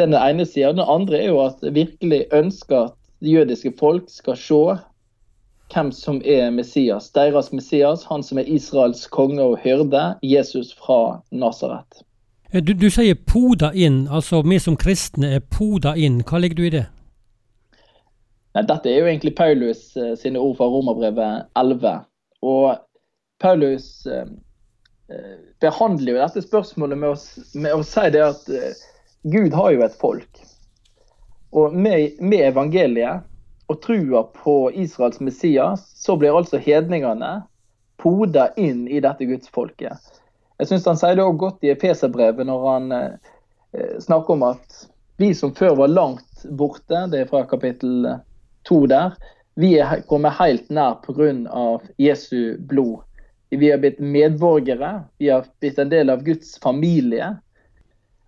Den 0.00 0.16
ene 0.16 0.46
sida. 0.48 0.72
Den 0.72 0.86
andre 0.86 1.20
er 1.20 1.28
jo 1.30 1.42
at 1.44 1.62
jeg 1.62 1.76
virkelig 1.76 2.24
ønsker 2.32 2.88
at 2.88 2.96
det 3.22 3.36
jødiske 3.36 3.74
folk 3.78 4.08
skal 4.10 4.38
se 4.40 4.62
hvem 5.72 5.92
som 5.94 6.20
er 6.24 6.50
Messias. 6.50 7.10
Deres 7.14 7.52
Messias, 7.52 8.04
han 8.04 8.24
som 8.26 8.40
er 8.40 8.48
Israels 8.50 9.06
konge 9.06 9.42
og 9.42 9.60
hyrde, 9.62 10.14
Jesus 10.22 10.74
fra 10.74 11.20
Nasaret. 11.30 12.02
Eh, 12.52 12.62
du, 12.62 12.74
du, 12.74 12.90
sier 12.92 13.16
poda 13.16 13.72
inn, 13.72 14.04
altså 14.12 14.42
vi 14.44 14.58
som 14.60 14.76
kristne 14.76 15.30
er 15.38 15.40
poda 15.40 15.94
inn. 15.96 16.20
Hva 16.28 16.40
legger 16.42 16.60
du 16.60 16.66
i 16.68 16.74
det? 16.74 16.84
Nei, 18.52 18.64
dette 18.68 18.90
er 18.90 19.00
jo 19.00 19.08
egentlig 19.08 19.32
Paulus 19.38 19.94
uh, 19.96 20.12
sine 20.20 20.40
ord 20.40 20.58
fra 20.58 20.68
Romerbrevet 20.68 21.48
11. 21.56 22.02
Og 22.44 22.66
Paulus 23.40 23.86
uh, 24.04 24.26
eh, 25.08 25.38
behandler 25.64 26.12
jo 26.12 26.20
dette 26.20 26.44
spørsmålet 26.44 27.00
med 27.00 27.14
å, 27.14 27.16
med 27.56 27.78
å 27.78 27.86
si 27.86 28.04
det 28.12 28.24
at 28.26 28.50
eh, 28.52 28.82
Gud 29.32 29.56
har 29.56 29.72
jo 29.72 29.86
et 29.86 29.96
folk. 29.96 30.42
Og 31.56 31.72
med, 31.72 32.20
med 32.20 32.44
evangeliet 32.50 33.24
og 33.72 33.80
trua 33.80 34.26
på 34.36 34.56
Israels 34.76 35.22
Messias, 35.24 35.86
så 35.96 36.18
blir 36.20 36.36
altså 36.36 36.60
hedningene 36.60 37.38
poda 38.02 38.50
inn 38.60 38.84
i 38.90 39.00
dette 39.00 39.24
gudsfolket. 39.30 40.12
Jeg 40.60 40.70
syns 40.70 40.88
han 40.90 40.98
sier 41.00 41.18
det 41.18 41.24
også 41.24 41.40
godt 41.40 41.66
i 41.66 41.72
Efeserbrevet 41.72 42.46
når 42.48 42.66
han 42.68 42.96
eh, 42.96 43.94
snakker 44.02 44.36
om 44.36 44.44
at 44.52 44.82
vi 45.22 45.30
som 45.36 45.54
før 45.54 45.76
var 45.78 45.92
langt 45.92 46.44
borte, 46.58 47.06
det 47.12 47.22
er 47.22 47.30
fra 47.30 47.44
kapittel 47.46 48.08
to 48.66 48.84
der, 48.90 49.14
vi 49.54 49.74
er 49.78 50.00
kommet 50.08 50.38
helt 50.38 50.70
nær 50.72 50.98
pga. 51.04 51.78
Jesu 52.00 52.56
blod. 52.58 53.02
Vi 53.52 53.68
har 53.70 53.78
blitt 53.82 54.00
medborgere, 54.00 55.04
vi 55.20 55.28
har 55.28 55.44
blitt 55.60 55.78
en 55.78 55.90
del 55.92 56.10
av 56.10 56.22
Guds 56.24 56.56
familie. 56.62 57.34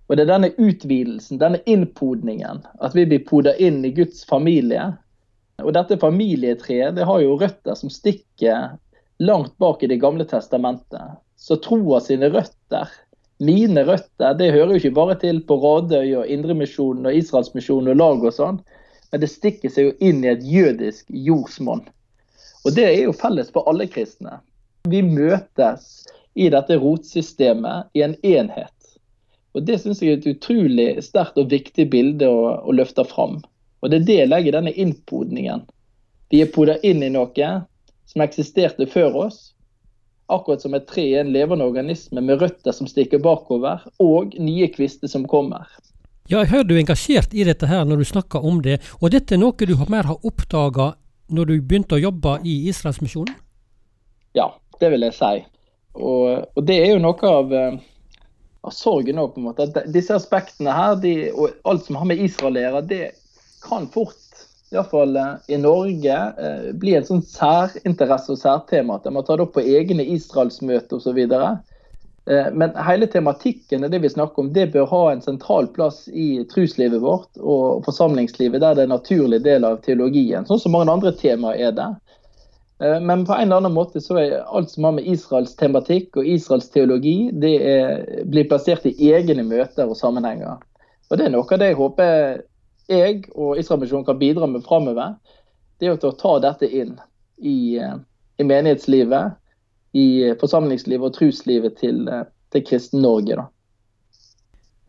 Og 0.07 0.19
det 0.19 0.27
er 0.27 0.35
denne 0.35 0.51
utvidelsen, 0.61 1.41
denne 1.41 1.63
innpodningen, 1.65 2.61
at 2.85 2.95
vi 2.95 3.07
blir 3.09 3.25
poda 3.25 3.55
inn 3.57 3.81
i 3.89 3.95
Guds 3.97 4.21
familie. 4.29 4.91
Og 5.65 5.73
dette 5.73 5.97
familietreet 6.03 6.97
det 6.99 7.07
har 7.09 7.23
jo 7.25 7.39
røtter 7.41 7.79
som 7.79 7.93
stikker 7.93 8.75
langt 9.25 9.57
bak 9.63 9.83
i 9.83 9.89
Det 9.89 10.01
gamle 10.03 10.27
testamentet. 10.29 11.17
Så 11.45 11.59
troa 11.61 12.01
sine 12.01 12.31
røtter, 12.33 12.89
mine 13.45 13.83
røtter, 13.85 14.33
det 14.39 14.53
hører 14.55 14.73
jo 14.73 14.81
ikke 14.81 14.97
bare 14.97 15.19
til 15.21 15.43
på 15.45 15.59
Radøy 15.61 16.15
og 16.23 16.31
Indremisjonen 16.31 17.11
og 17.11 17.19
Israelsmisjonen 17.19 17.93
og 17.93 18.01
lag 18.01 18.25
og 18.31 18.37
sånn 18.37 18.63
men 19.15 19.21
det 19.23 19.29
stikker 19.31 19.71
seg 19.71 19.85
jo 19.87 19.91
inn 20.03 20.25
i 20.25 20.31
et 20.33 20.41
jødisk 20.43 21.07
jordsmonn. 21.07 21.85
Og 22.67 22.73
det 22.75 22.83
er 22.89 23.05
jo 23.05 23.13
felles 23.15 23.53
for 23.55 23.63
alle 23.71 23.87
kristne. 23.87 24.41
Vi 24.91 25.05
møtes 25.07 25.85
i 26.35 26.49
dette 26.51 26.81
rotsystemet 26.83 27.95
i 27.95 28.03
en 28.03 28.17
enhet. 28.27 28.73
Og 29.55 29.63
Det 29.69 29.79
syns 29.79 30.03
jeg 30.03 30.17
er 30.17 30.19
et 30.19 30.27
utrolig 30.33 30.89
sterkt 31.07 31.39
og 31.39 31.53
viktig 31.55 31.87
bilde 31.93 32.27
å, 32.27 32.57
å 32.67 32.75
løfte 32.75 33.05
fram. 33.07 33.39
Og 33.87 33.93
Det 33.93 34.01
er 34.01 34.09
det 34.09 34.19
jeg 34.19 34.33
legger 34.33 34.59
denne 34.59 34.75
innpodningen. 34.75 35.63
Vi 36.35 36.43
er 36.43 36.51
poda 36.51 36.75
inn 36.83 37.07
i 37.07 37.15
noe 37.15 37.53
som 38.11 38.27
eksisterte 38.27 38.91
før 38.91 39.29
oss. 39.29 39.53
Akkurat 40.33 40.63
som 40.63 40.75
et 40.77 40.87
tre 40.89 41.05
er 41.13 41.25
en 41.25 41.33
levende 41.35 41.67
organisme 41.69 42.23
med 42.25 42.41
røtter 42.41 42.73
som 42.73 42.89
stikker 42.89 43.21
bakover, 43.21 43.83
og 44.01 44.33
nye 44.41 44.71
kvister 44.73 45.11
som 45.11 45.27
kommer. 45.29 45.69
Ja, 46.31 46.41
jeg 46.41 46.55
hører 46.55 46.69
du 46.69 46.75
er 46.75 46.81
engasjert 46.81 47.35
i 47.37 47.45
dette 47.45 47.69
her 47.69 47.85
når 47.85 48.01
du 48.01 48.07
snakker 48.09 48.45
om 48.49 48.63
det. 48.65 48.79
Og 49.03 49.13
dette 49.13 49.37
er 49.37 49.43
noe 49.43 49.53
du 49.69 49.75
mer 49.93 50.09
har 50.09 50.23
oppdaga 50.25 50.95
når 51.29 51.51
du 51.51 51.55
begynte 51.61 51.99
å 51.99 52.01
jobbe 52.01 52.39
i 52.49 52.55
Israelsmisjonen? 52.71 53.35
Ja, 54.37 54.49
det 54.81 54.91
vil 54.95 55.05
jeg 55.05 55.17
si. 55.19 55.35
Og, 55.95 56.47
og 56.57 56.65
det 56.67 56.79
er 56.83 56.95
jo 56.95 57.03
noe 57.05 57.29
av, 57.29 57.53
eh, 57.55 57.77
av 58.65 58.75
sorgen 58.75 59.21
òg, 59.21 59.35
på 59.35 59.43
en 59.43 59.49
måte. 59.51 59.69
At 59.69 59.93
disse 59.95 60.17
aspektene 60.17 60.73
her, 60.75 60.97
de, 61.01 61.15
og 61.33 61.53
alt 61.69 61.85
som 61.87 62.01
har 62.01 62.09
med 62.09 62.25
Israel 62.25 62.57
å 62.57 62.65
gjøre, 62.65 62.83
det 62.91 63.03
kan 63.65 63.87
fort, 63.93 64.17
iallfall 64.73 65.17
eh, 65.17 65.35
i 65.55 65.61
Norge, 65.61 66.19
blir 66.39 66.81
bli 66.81 66.97
en 66.99 67.07
sånn 67.11 67.23
særinteresse 67.29 68.33
og 68.33 68.41
særtema. 68.41 68.97
At 68.97 69.09
de 69.09 69.23
ta 69.23 69.37
det 69.37 69.47
opp 69.47 69.57
på 69.59 69.67
egne 69.77 70.07
Israelsmøter 70.17 71.01
osv. 71.01 71.21
Eh, 72.27 72.53
men 72.53 72.77
hele 72.77 73.07
tematikken 73.07 73.81
det 73.91 73.99
vi 73.99 74.11
snakker 74.11 74.43
om, 74.43 74.53
det 74.53 74.67
bør 74.73 74.87
ha 74.87 75.03
en 75.13 75.23
sentral 75.23 75.67
plass 75.67 76.09
i 76.09 76.45
truslivet 76.55 77.03
vårt 77.03 77.29
og 77.41 77.85
forsamlingslivet, 77.85 78.61
der 78.61 78.75
det 78.75 78.87
er 78.87 78.89
en 78.89 78.97
naturlig 78.97 79.43
del 79.45 79.65
av 79.69 79.83
teologien. 79.85 80.47
Sånn 80.49 80.63
som 80.63 80.73
mange 80.73 80.93
andre 80.93 81.13
temaer 81.13 81.69
er 81.69 81.77
det. 81.77 81.91
Eh, 82.81 83.01
men 83.01 83.27
på 83.29 83.37
en 83.37 83.45
eller 83.49 83.61
annen 83.61 83.77
måte 83.77 84.01
så 84.01 84.17
er 84.23 84.39
alt 84.47 84.73
som 84.73 84.89
har 84.89 84.97
med 84.97 85.11
Israels 85.11 85.53
tematikk 85.61 86.17
og 86.17 86.31
Israels 86.37 86.71
teologi, 86.73 87.29
det 87.33 87.55
er, 87.61 88.07
blir 88.25 88.49
plassert 88.49 88.89
i 88.89 89.13
egne 89.13 89.45
møter 89.45 89.85
og 89.85 90.01
sammenhenger. 90.01 90.63
Og 91.11 91.19
Det 91.21 91.27
er 91.27 91.35
noe 91.35 91.45
av 91.45 91.61
det 91.61 91.75
jeg 91.75 91.79
håper 91.83 92.41
jeg 92.89 93.25
og 93.35 93.59
Israelmisjonen 93.59 94.07
kan 94.07 94.19
bidra 94.19 94.47
med 94.47 94.65
framover. 94.67 95.17
Det 95.81 95.89
er 95.89 95.97
å 95.97 96.17
ta 96.19 96.39
dette 96.43 96.69
inn 96.69 96.99
i, 97.39 97.77
eh, 97.79 97.97
i 98.39 98.45
menighetslivet 98.45 99.35
i 99.95 100.35
forsamlingslivet 100.41 101.07
og 101.07 101.15
truslivet 101.15 101.79
til, 101.79 102.09
eh, 102.09 102.25
til 102.53 102.65
kristen 102.65 103.03
Norge. 103.03 103.37
da. 103.37 103.47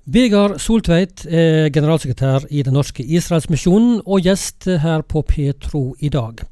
Vegard 0.05 0.59
Soltveit 0.59 1.25
er 1.25 1.69
generalsekretær 1.69 2.45
i 2.51 2.61
Den 2.61 2.73
norske 2.73 3.03
Israelsmisjonen 3.03 4.01
og 4.05 4.21
gjest 4.21 4.65
her 4.65 5.01
på 5.01 5.23
Petro 5.25 5.95
i 5.99 6.09
dag. 6.09 6.43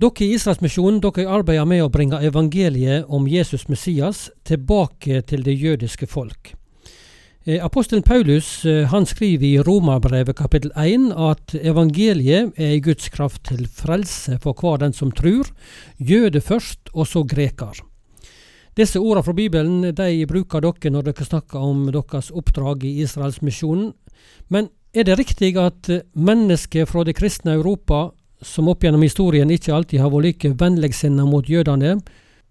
Dere 0.00 0.24
i 0.24 0.34
Israelsmisjonen 0.34 1.02
arbeider 1.28 1.64
med 1.64 1.82
å 1.82 1.90
bringe 1.92 2.18
evangeliet 2.24 3.04
om 3.08 3.28
Jesus 3.28 3.68
Messias 3.68 4.30
tilbake 4.44 5.20
til 5.22 5.42
det 5.42 5.60
jødiske 5.60 6.06
folk. 6.06 6.54
Eh, 7.44 7.64
apostelen 7.64 8.02
Paulus 8.02 8.64
eh, 8.64 8.86
han 8.86 9.06
skriver 9.06 9.46
i 9.46 9.62
Romabrevet 9.62 10.36
kapittel 10.36 10.72
1 10.76 11.06
at 11.16 11.54
evangeliet 11.56 12.52
er 12.60 12.74
i 12.74 12.82
Guds 12.84 13.08
kraft 13.08 13.46
til 13.48 13.64
frelse 13.64 14.36
for 14.42 14.52
hver 14.52 14.82
den 14.82 14.92
som 14.92 15.08
tror, 15.08 15.48
jøde 15.96 16.42
først, 16.44 16.92
og 16.92 17.08
så 17.08 17.24
greker. 17.24 17.80
Disse 18.76 19.00
ordene 19.00 19.24
fra 19.24 19.32
Bibelen 19.32 19.88
de 19.88 20.26
bruker 20.28 20.60
dere 20.60 20.92
når 20.92 21.08
dere 21.08 21.28
snakker 21.30 21.64
om 21.64 21.88
deres 21.88 22.28
oppdrag 22.28 22.84
i 22.84 22.98
Israelsmisjonen. 23.06 23.94
Men 24.52 24.68
er 24.92 25.08
det 25.08 25.16
riktig 25.16 25.56
at 25.56 25.88
mennesker 26.12 26.84
fra 26.84 27.08
det 27.08 27.16
kristne 27.16 27.56
Europa, 27.56 28.10
som 28.42 28.68
opp 28.68 28.84
gjennom 28.84 29.00
historien 29.00 29.48
ikke 29.48 29.72
alltid 29.72 30.04
har 30.04 30.12
vært 30.12 30.28
like 30.28 30.54
vennligsinna 30.60 31.24
mot 31.24 31.48
jødene, 31.48 32.02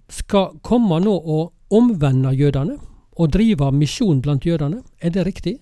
skal 0.09 0.57
komme 0.65 0.97
nå 0.97 1.13
og 1.13 1.53
omvende 1.69 2.33
jødene? 2.33 2.88
Å 3.19 3.27
driver 3.27 3.75
misjon 3.75 4.21
blant 4.23 4.45
jødene. 4.47 4.81
Er 5.03 5.11
det 5.11 5.25
riktig? 5.27 5.57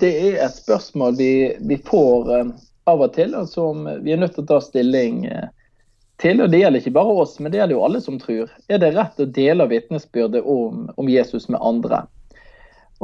Det 0.00 0.10
er 0.30 0.38
et 0.46 0.56
spørsmål 0.56 1.16
vi, 1.18 1.32
vi 1.68 1.76
får 1.84 2.30
um, 2.40 2.52
av 2.88 3.02
og 3.04 3.12
til, 3.12 3.34
og 3.36 3.48
som 3.50 3.84
vi 4.00 4.14
er 4.14 4.22
nødt 4.22 4.38
til 4.38 4.46
å 4.46 4.50
ta 4.54 4.60
stilling 4.64 5.26
uh, 5.28 5.50
til. 6.22 6.40
og 6.40 6.48
Det 6.48 6.62
gjelder 6.62 6.80
ikke 6.80 6.94
bare 6.96 7.18
oss, 7.24 7.36
men 7.38 7.52
det 7.52 7.60
gjelder 7.60 7.76
jo 7.76 7.82
alle 7.84 8.00
som 8.00 8.16
tror. 8.22 8.54
Er 8.72 8.80
det 8.80 8.94
rett 8.96 9.20
å 9.20 9.28
dele 9.28 9.68
vitnesbyrdet 9.68 10.40
om, 10.48 10.88
om, 10.96 11.12
Jesus 11.12 11.50
med 11.52 11.60
andre? 11.60 12.06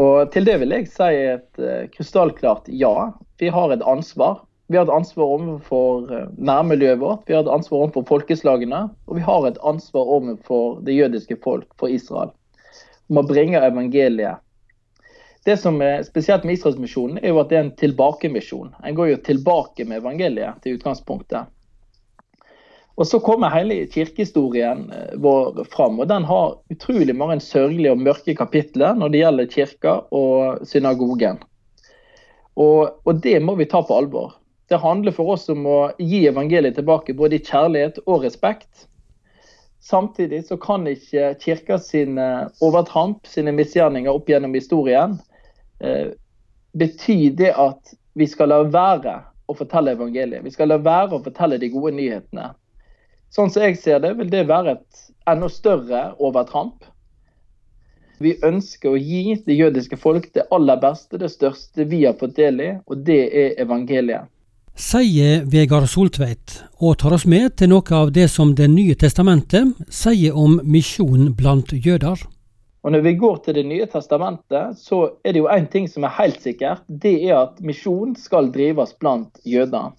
Og 0.01 0.33
Til 0.33 0.49
det 0.49 0.57
vil 0.63 0.73
jeg 0.73 0.89
si 0.95 1.13
et 1.35 1.61
uh, 1.61 1.85
krystallklart 1.93 2.73
ja. 2.73 3.11
Vi 3.37 3.53
har 3.53 3.77
et 3.77 3.85
ansvar. 3.85 4.41
Vi 4.73 4.81
har 4.81 4.89
et 4.89 4.97
ansvar 4.97 5.37
overfor 5.37 6.09
nærmiljøet 6.43 6.99
vårt, 6.99 7.29
vi 7.29 7.37
har 7.37 7.45
et 7.45 7.53
ansvar 7.53 7.85
overfor 7.85 8.03
folkeslagene, 8.09 8.81
og 9.07 9.21
vi 9.21 9.23
har 9.23 9.45
et 9.47 9.61
ansvar 9.63 10.09
overfor 10.17 10.81
det 10.89 10.97
jødiske 10.97 11.37
folk, 11.45 11.69
for 11.79 11.93
Israel 11.93 12.33
om 13.11 13.21
å 13.23 13.27
bringe 13.27 13.63
evangeliet. 13.63 14.43
Det 15.47 15.55
som 15.63 15.79
er 15.85 16.03
spesielt 16.03 16.43
med 16.45 16.57
Israelsmisjonen, 16.57 17.21
er 17.23 17.31
jo 17.31 17.39
at 17.39 17.53
det 17.53 17.59
er 17.59 17.65
en 17.69 17.77
tilbakemisjon. 17.79 18.73
En 18.83 18.97
går 18.99 19.13
jo 19.13 19.19
tilbake 19.29 19.85
med 19.87 20.01
evangeliet 20.01 20.59
til 20.65 20.75
utgangspunktet. 20.75 21.53
Og 22.97 23.07
Så 23.07 23.21
kommer 23.21 23.53
hele 23.53 23.83
kirkehistorien 23.93 24.87
eh, 24.91 25.13
vår 25.21 25.65
fram. 25.71 26.01
og 26.01 26.09
Den 26.09 26.25
har 26.25 26.57
utrolig 26.73 27.15
mange 27.17 27.39
sørgelige 27.45 27.93
og 27.93 28.03
mørke 28.03 28.35
kapitler 28.35 28.97
når 28.97 29.13
det 29.13 29.21
gjelder 29.21 29.53
kirka 29.53 29.95
og 30.11 30.67
synagogen. 30.67 31.39
Og, 32.57 32.97
og, 33.05 33.21
det 33.21 33.37
må 33.45 33.55
vi 33.55 33.69
ta 33.69 33.83
på 33.85 33.99
alvor. 34.01 34.33
Det 34.67 34.81
handler 34.81 35.13
for 35.13 35.37
oss 35.37 35.45
om 35.53 35.67
å 35.69 35.81
gi 36.01 36.25
evangeliet 36.27 36.79
tilbake 36.81 37.15
både 37.15 37.37
i 37.37 37.45
kjærlighet 37.45 38.01
og 38.07 38.25
respekt. 38.25 38.89
Samtidig 39.87 40.47
så 40.47 40.57
kan 40.57 40.87
ikke 40.91 41.35
kirka 41.39 41.79
sine 41.79 42.49
overtramp, 42.65 43.27
sine 43.31 43.53
misgjerninger 43.55 44.11
opp 44.11 44.27
gjennom 44.27 44.57
historien, 44.59 45.15
eh, 45.79 46.09
bety 46.75 47.31
det 47.39 47.53
at 47.55 47.95
vi 48.19 48.27
skal 48.27 48.51
la 48.51 48.65
være 48.67 49.15
å 49.47 49.55
fortelle 49.55 49.95
evangeliet. 49.95 50.43
Vi 50.43 50.51
skal 50.51 50.73
la 50.73 50.81
være 50.83 51.15
å 51.15 51.23
fortelle 51.23 51.61
de 51.63 51.71
gode 51.71 51.95
nyhetene. 51.95 52.49
Sånn 53.31 53.53
som 53.53 53.63
jeg 53.63 53.79
ser 53.79 54.03
det, 54.03 54.17
vil 54.19 54.31
det 54.33 54.49
være 54.51 54.75
et 54.75 55.07
enda 55.31 55.47
større 55.55 56.03
overtramp. 56.19 56.83
Vi 58.19 58.35
ønsker 58.43 58.91
å 58.91 58.99
gi 58.99 59.37
det 59.47 59.55
jødiske 59.55 60.01
folk 60.03 60.33
det 60.35 60.49
aller 60.51 60.83
beste, 60.83 61.21
det 61.21 61.31
største 61.31 61.87
vi 61.87 62.03
har 62.09 62.19
fått 62.19 62.35
del 62.41 62.59
i, 62.65 62.73
og 62.91 63.07
det 63.07 63.23
er 63.29 63.61
evangeliet 63.63 64.27
sier 64.77 65.45
Vegard 65.49 65.89
Soltveit, 65.89 66.59
og 66.85 66.99
tar 67.01 67.15
oss 67.17 67.25
med 67.25 67.55
til 67.57 67.71
noe 67.73 67.97
av 67.97 68.11
det 68.13 68.27
som 68.29 68.51
Det 68.55 68.67
nye 68.69 68.95
testamentet 68.95 69.73
sier 69.89 70.37
om 70.37 70.59
misjon 70.69 71.31
blant 71.33 71.73
jøder. 71.73 72.21
Og 72.85 72.93
Når 72.93 73.01
vi 73.01 73.15
går 73.17 73.39
til 73.45 73.55
Det 73.55 73.65
nye 73.67 73.87
testamentet, 73.87 74.77
så 74.77 75.17
er 75.25 75.33
det 75.33 75.41
jo 75.41 75.49
én 75.49 75.67
ting 75.73 75.89
som 75.89 76.05
er 76.05 76.13
helt 76.21 76.43
sikkert. 76.43 76.85
Det 76.89 77.25
er 77.25 77.39
at 77.39 77.61
misjon 77.61 78.15
skal 78.17 78.53
drives 78.53 78.93
blant 79.01 79.41
jøder. 79.45 79.97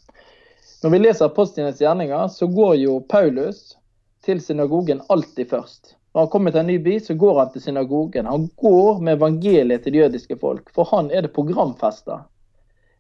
Når 0.83 0.89
vi 0.93 0.99
leser 0.99 1.25
apostlenes 1.25 1.81
gjerninger, 1.81 2.27
så 2.27 2.47
går 2.47 2.75
jo 2.75 2.99
Paulus 3.09 3.75
til 4.23 4.39
synagogen 4.41 5.01
alltid 5.09 5.49
først. 5.49 5.95
Når 6.13 6.21
han 6.21 6.29
kommer 6.29 6.51
til 6.51 6.59
en 6.59 6.67
ny 6.67 6.77
by, 6.77 6.99
så 6.99 7.13
går 7.17 7.39
han 7.39 7.51
til 7.51 7.61
synagogen. 7.61 8.25
Han 8.25 8.49
går 8.55 9.01
med 9.01 9.17
evangeliet 9.17 9.83
til 9.83 9.93
det 9.93 10.05
jødiske 10.05 10.37
folk, 10.37 10.69
for 10.69 10.85
han 10.93 11.09
er 11.11 11.25
det 11.25 11.33
programfesta. 11.33 12.27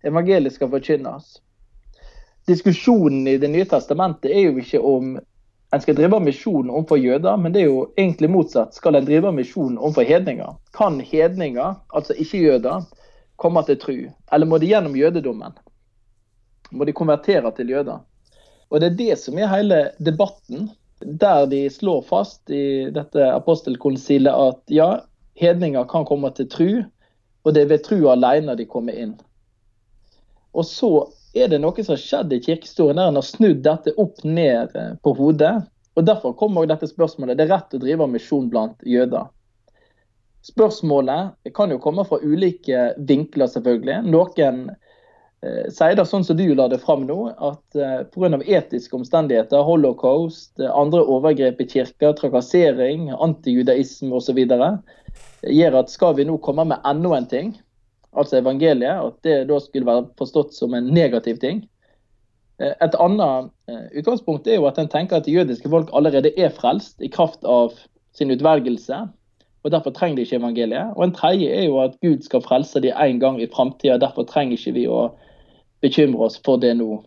Evangeliet 0.03 0.53
skal 0.53 0.69
forkynnes 0.73 1.37
diskusjonen 2.47 3.27
i 3.27 3.37
Det 3.37 3.47
nye 3.51 3.65
testamentet 3.65 4.31
er 4.31 4.47
jo 4.47 4.61
ikke 4.61 4.79
om 4.79 5.17
en 5.75 5.81
skal 5.83 5.97
drive 5.97 6.19
misjon 6.23 6.69
overfor 6.71 6.99
jøder, 7.01 7.35
men 7.37 7.51
det 7.51 7.65
er 7.65 7.67
jo 7.67 7.81
egentlig 7.99 8.29
motsatt. 8.31 8.75
Skal 8.75 8.95
en 8.95 9.07
drive 9.07 9.33
misjon 9.35 9.75
overfor 9.77 10.07
hedninger? 10.07 10.53
Kan 10.77 11.01
hedninger, 11.03 11.75
altså 11.91 12.15
ikke-jøder, 12.15 12.85
komme 13.35 13.63
til 13.67 13.79
tru? 13.81 13.97
Eller 14.31 14.47
må 14.47 14.61
de 14.63 14.69
gjennom 14.71 14.95
jødedommen? 14.95 15.57
Må 16.71 16.87
de 16.87 16.95
konvertere 16.95 17.51
til 17.55 17.75
jøder? 17.75 17.99
Og 18.69 18.81
Det 18.81 18.87
er 18.87 18.99
det 18.99 19.19
som 19.19 19.37
er 19.37 19.51
hele 19.51 19.91
debatten, 19.99 20.69
der 20.99 21.45
de 21.45 21.69
slår 21.69 22.01
fast 22.07 22.49
i 22.49 22.89
dette 22.91 23.27
apostelkonsilet 23.31 24.33
at 24.33 24.71
ja, 24.71 24.89
hedninger 25.35 25.83
kan 25.91 26.05
komme 26.05 26.31
til 26.31 26.49
tru, 26.49 26.71
og 27.43 27.53
det 27.53 27.63
er 27.63 27.71
ved 27.75 27.83
tru 27.83 28.07
alene 28.11 28.55
de 28.55 28.65
kommer 28.65 28.95
inn. 28.95 29.13
Og 30.53 30.65
så 30.65 31.07
er 31.43 31.51
det 31.51 31.61
noe 31.63 31.83
som 31.83 31.95
har 31.95 32.03
skjedd 32.03 32.35
i 32.35 32.41
kirkehistorien 32.43 32.99
der 32.99 33.11
en 33.11 33.19
har 33.19 33.25
snudd 33.25 33.63
dette 33.65 33.93
opp 34.01 34.23
ned 34.23 34.75
eh, 34.75 34.93
på 35.03 35.13
hodet. 35.17 35.55
Og 35.97 36.05
Derfor 36.05 36.35
kommer 36.37 36.63
også 36.63 36.73
dette 36.75 36.91
spørsmålet. 36.91 37.37
Det 37.37 37.47
er 37.47 37.55
rett 37.55 37.73
å 37.73 37.81
drive 37.81 38.09
misjon 38.11 38.51
blant 38.53 38.83
jøder. 38.85 39.29
Spørsmålet 40.45 41.53
kan 41.57 41.73
jo 41.73 41.79
komme 41.83 42.05
fra 42.07 42.19
ulike 42.23 42.91
vinkler, 43.09 43.49
selvfølgelig. 43.51 44.03
Noen 44.07 44.69
Eh, 45.45 45.67
sier 45.69 45.93
det 45.93 46.07
sånn 46.09 46.23
som 46.25 46.37
du 46.37 46.47
la 46.57 46.65
det 46.71 46.79
fram 46.81 47.03
nå, 47.05 47.17
at 47.29 47.77
eh, 47.77 47.99
pga. 48.09 48.39
etiske 48.41 48.95
omstendigheter, 48.97 49.61
holocaust, 49.61 50.55
eh, 50.59 50.71
andre 50.73 51.03
overgrep 51.05 51.61
i 51.61 51.67
kirka, 51.69 52.09
trakassering, 52.17 53.11
antijudaisme 53.13 54.17
osv., 54.17 54.39
gjør 55.45 55.77
at 55.77 55.93
skal 55.93 56.15
vi 56.17 56.25
nå 56.25 56.39
komme 56.41 56.65
med 56.65 56.81
enda 56.89 57.13
en 57.13 57.29
ting, 57.29 57.53
altså 58.15 58.39
evangeliet, 58.39 59.09
at 59.09 59.17
det 59.23 59.49
da 59.49 59.59
skulle 59.59 59.89
være 59.89 60.07
forstått 60.17 60.55
som 60.55 60.73
en 60.73 60.91
negativ 60.93 61.41
ting. 61.43 61.65
Et 62.59 62.95
annet 62.97 63.51
utgangspunkt 63.99 64.47
er 64.47 64.57
jo 64.57 64.65
at 64.65 64.79
en 64.81 64.89
tenker 64.89 65.19
at 65.19 65.27
det 65.27 65.35
jødiske 65.35 65.69
folk 65.69 65.91
allerede 65.93 66.31
er 66.39 66.49
frelst 66.49 67.01
i 67.05 67.11
kraft 67.13 67.43
av 67.45 67.75
sin 68.17 68.31
utvelgelse 68.33 69.03
og 69.67 69.71
Derfor 69.71 69.91
trenger 69.91 70.15
de 70.15 70.21
ikke 70.21 70.35
evangeliet. 70.35 70.93
Og 70.95 71.03
En 71.03 71.13
tredje 71.13 71.49
er 71.51 71.65
jo 71.65 71.79
at 71.83 71.99
Gud 72.01 72.21
skal 72.23 72.41
frelse 72.41 72.79
dem 72.79 72.95
en 73.03 73.19
gang 73.19 73.41
i 73.41 73.49
framtida. 73.55 73.97
Derfor 73.97 74.23
trenger 74.23 74.55
ikke 74.55 74.71
vi 74.71 74.85
å 74.87 75.09
bekymre 75.83 76.29
oss 76.29 76.37
for 76.45 76.55
det 76.57 76.77
nå. 76.77 77.03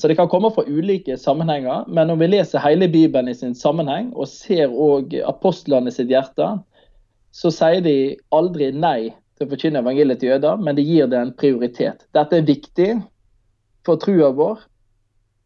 Så 0.00 0.08
Det 0.08 0.16
kan 0.16 0.28
komme 0.28 0.50
fra 0.50 0.64
ulike 0.64 1.16
sammenhenger, 1.16 1.84
men 1.88 2.06
når 2.06 2.16
vi 2.16 2.26
leser 2.26 2.58
hele 2.64 2.88
Bibelen 2.88 3.28
i 3.28 3.34
sin 3.34 3.54
sammenheng, 3.54 4.12
og 4.16 4.28
ser 4.28 4.72
òg 4.72 5.12
apostlene 5.28 5.92
sitt 5.92 6.08
hjerte, 6.08 6.46
så 7.32 7.50
sier 7.52 7.84
de 7.84 8.16
aldri 8.32 8.72
nei 8.72 9.12
til 9.40 9.48
å 9.48 9.54
forkynne 9.54 9.80
evangeliet 9.80 10.20
til 10.20 10.34
jøder, 10.34 10.58
men 10.60 10.76
det 10.76 10.84
gir 10.84 11.06
det 11.08 11.16
en 11.16 11.32
prioritet. 11.32 12.04
Dette 12.12 12.36
er 12.36 12.44
viktig 12.44 12.90
for 13.88 13.96
trua 14.02 14.28
vår, 14.36 14.60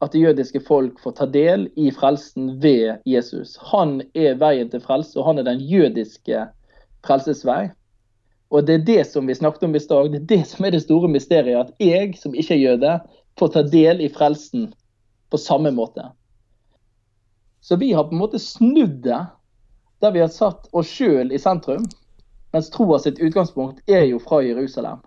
at 0.02 0.10
det 0.12 0.24
jødiske 0.24 0.64
folk 0.66 0.98
får 1.00 1.14
ta 1.20 1.28
del 1.30 1.68
i 1.78 1.92
frelsen 1.94 2.56
ved 2.62 3.04
Jesus. 3.06 3.54
Han 3.70 4.00
er 4.18 4.34
veien 4.42 4.72
til 4.72 4.82
frelse, 4.82 5.14
og 5.20 5.28
han 5.28 5.38
er 5.38 5.46
den 5.46 5.62
jødiske 5.62 6.42
frelsesvei. 7.06 7.70
Og 8.50 8.66
det 8.66 8.80
er 8.80 8.84
det 8.90 9.00
som 9.12 9.30
vi 9.30 9.38
snakket 9.38 9.68
om 9.68 9.78
i 9.78 9.82
stad. 9.82 10.10
Det 10.10 10.24
er 10.24 10.28
det 10.34 10.42
som 10.50 10.66
er 10.66 10.74
det 10.74 10.82
store 10.82 11.08
mysteriet. 11.14 11.70
At 11.70 11.86
jeg, 11.86 12.18
som 12.18 12.34
ikke 12.34 12.58
er 12.58 12.64
jøde, 12.64 12.98
får 13.38 13.54
ta 13.54 13.62
del 13.62 14.02
i 14.02 14.10
frelsen 14.10 14.72
på 15.30 15.38
samme 15.38 15.70
måte. 15.74 16.10
Så 17.62 17.78
vi 17.78 17.94
har 17.94 18.10
på 18.10 18.18
en 18.18 18.26
måte 18.26 18.42
snudd 18.42 19.04
det, 19.06 19.22
der 20.02 20.12
vi 20.12 20.20
har 20.26 20.34
satt 20.34 20.66
oss 20.74 20.90
sjøl 20.90 21.30
i 21.30 21.38
sentrum. 21.40 21.86
Mens 22.54 22.70
troa 22.70 23.00
sitt 23.02 23.18
utgangspunkt 23.18 23.82
er 23.90 24.06
jo 24.06 24.20
fra 24.22 24.38
Jerusalem. 24.44 25.02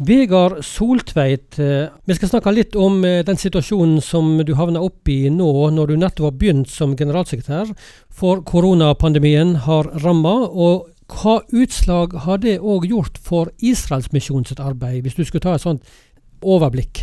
Vegard 0.00 0.62
Soltveit, 0.64 1.58
eh, 1.58 1.90
vi 2.08 2.14
skal 2.16 2.30
snakke 2.30 2.54
litt 2.54 2.76
om 2.78 3.02
eh, 3.04 3.20
den 3.26 3.36
situasjonen 3.36 3.98
som 4.00 4.38
du 4.46 4.54
havna 4.56 4.80
opp 4.80 5.10
i 5.12 5.26
nå, 5.28 5.50
når 5.76 5.90
du 5.90 5.98
nettopp 6.00 6.30
har 6.30 6.38
begynt 6.40 6.70
som 6.72 6.94
generalsekretær. 6.96 7.74
For 8.08 8.40
koronapandemien 8.48 9.58
har 9.66 9.90
ramma, 10.00 10.32
og 10.48 10.88
hva 11.10 11.40
utslag 11.52 12.14
har 12.24 12.40
det 12.40 12.60
òg 12.62 12.86
gjort 12.88 13.18
for 13.20 13.50
Israelsmisjonen 13.58 14.46
sitt 14.48 14.62
arbeid, 14.62 15.02
hvis 15.04 15.18
du 15.18 15.24
skulle 15.26 15.44
ta 15.44 15.58
et 15.58 15.66
sånt 15.66 15.84
overblikk? 16.40 17.02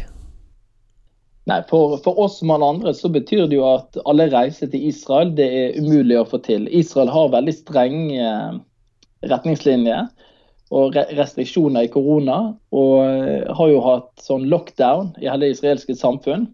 Nei, 1.47 1.61
for, 1.69 1.99
for, 2.03 2.17
oss 2.25 2.39
som 2.41 2.49
alle 2.51 2.71
andre 2.73 2.95
så 2.97 3.11
betyr 3.13 3.45
det 3.47 3.59
jo 3.59 3.67
at 3.69 3.99
alle 4.09 4.25
reiser 4.33 4.71
til 4.71 4.89
Israel 4.89 5.29
det 5.37 5.47
er 5.47 5.77
umulig 5.79 6.17
å 6.19 6.25
få 6.27 6.41
til. 6.43 6.65
Israel 6.75 7.13
har 7.13 7.29
veldig 7.35 7.53
strenge 7.55 8.31
retningslinjer 9.25 10.07
og 10.75 10.97
restriksjoner 11.15 11.87
i 11.87 11.91
korona. 11.91 12.37
Og 12.75 12.93
eh, 13.05 13.47
har 13.57 13.71
jo 13.71 13.81
hatt 13.85 14.11
sånn 14.23 14.47
lockdown 14.51 15.13
i 15.21 15.29
hele 15.29 15.47
det 15.47 15.57
israelske 15.57 15.95
samfunn. 15.97 16.49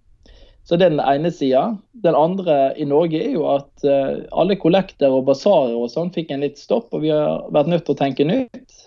Så 0.63 0.78
det 0.80 0.88
er 0.88 0.93
den 0.95 1.04
ene 1.04 1.32
sida. 1.34 1.65
Den 2.06 2.15
andre 2.15 2.71
i 2.80 2.86
Norge 2.88 3.19
er 3.19 3.34
jo 3.36 3.43
at 3.52 3.84
uh, 3.84 4.23
alle 4.32 4.56
kollekter 4.56 5.12
og 5.12 5.26
basarer 5.28 5.76
og 5.76 5.89
sånn 5.91 6.13
fikk 6.15 6.32
en 6.32 6.45
litt 6.45 6.56
stopp, 6.56 6.88
og 6.95 7.04
vi 7.04 7.12
har 7.12 7.43
vært 7.52 7.71
nødt 7.73 7.84
til 7.84 7.97
å 7.97 7.99
tenke 7.99 8.28
nytt. 8.28 8.78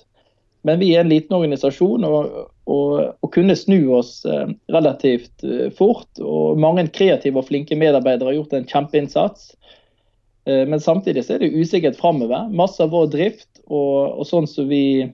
Men 0.64 0.80
vi 0.80 0.94
er 0.94 1.04
en 1.04 1.12
liten 1.12 1.36
organisasjon 1.36 2.06
og, 2.08 2.30
og, 2.72 2.94
og 3.20 3.32
kunne 3.34 3.58
snu 3.60 3.92
oss 3.98 4.22
uh, 4.24 4.48
relativt 4.72 5.44
fort. 5.76 6.08
Og 6.16 6.56
mange 6.64 6.86
kreative 6.96 7.42
og 7.42 7.50
flinke 7.50 7.76
medarbeidere 7.76 8.32
har 8.32 8.38
gjort 8.38 8.56
en 8.56 8.70
kjempeinnsats. 8.72 9.52
men 10.46 10.78
samtidig 10.80 11.24
så 11.26 11.34
er 11.34 11.40
det 11.42 11.58
usikkert 11.58 11.96
framover. 11.98 12.48
Masse 12.54 12.78
av 12.78 12.92
vår 12.94 13.08
drift 13.10 13.55
og, 13.66 14.18
og 14.20 14.26
sånn 14.28 14.48
som 14.50 14.68
vi 14.70 15.12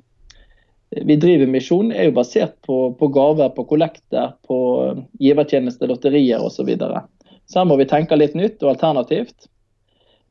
vi 0.93 1.17
driver 1.17 1.49
misjon, 1.49 1.93
er 1.93 2.11
jo 2.11 2.17
basert 2.19 2.59
på, 2.67 2.91
på 2.99 3.09
gaver, 3.15 3.49
på 3.57 3.65
kollekter, 3.65 4.35
på 4.45 4.59
givertjeneste, 5.23 5.89
lotterier 5.89 6.43
osv. 6.43 6.59
Så, 6.59 6.67
videre. 6.69 7.05
så 7.49 7.63
her 7.63 7.71
må 7.71 7.79
vi 7.81 7.89
tenke 7.89 8.19
litt 8.19 8.37
nytt 8.37 8.61
og 8.61 8.75
alternativt. 8.75 9.49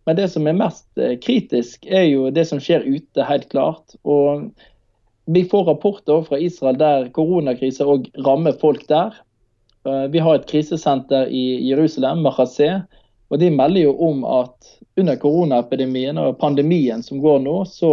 Men 0.05 0.17
det 0.17 0.27
som 0.33 0.47
er 0.49 0.57
mest 0.57 1.01
eh, 1.01 1.17
kritisk, 1.21 1.85
er 1.85 2.05
jo 2.09 2.29
det 2.33 2.45
som 2.49 2.61
skjer 2.61 2.85
ute, 2.85 3.25
helt 3.25 3.49
klart. 3.49 3.97
Og 4.05 4.49
vi 5.29 5.43
får 5.49 5.67
rapporter 5.69 6.23
fra 6.25 6.39
Israel 6.41 6.79
der 6.79 7.09
koronakrisa 7.13 7.85
òg 7.89 8.09
rammer 8.25 8.57
folk 8.61 8.87
der. 8.89 9.17
Eh, 9.85 10.07
vi 10.13 10.21
har 10.21 10.37
et 10.37 10.49
krisesenter 10.49 11.29
i 11.29 11.45
Jerusalem, 11.69 12.21
Mahaseh, 12.25 12.81
og 13.31 13.39
de 13.39 13.47
melder 13.51 13.85
jo 13.85 13.95
om 14.09 14.25
at 14.27 14.73
under 14.99 15.15
koronaepidemien 15.15 16.19
og 16.19 16.37
pandemien 16.41 17.03
som 17.03 17.21
går 17.23 17.39
nå, 17.45 17.61
så 17.65 17.91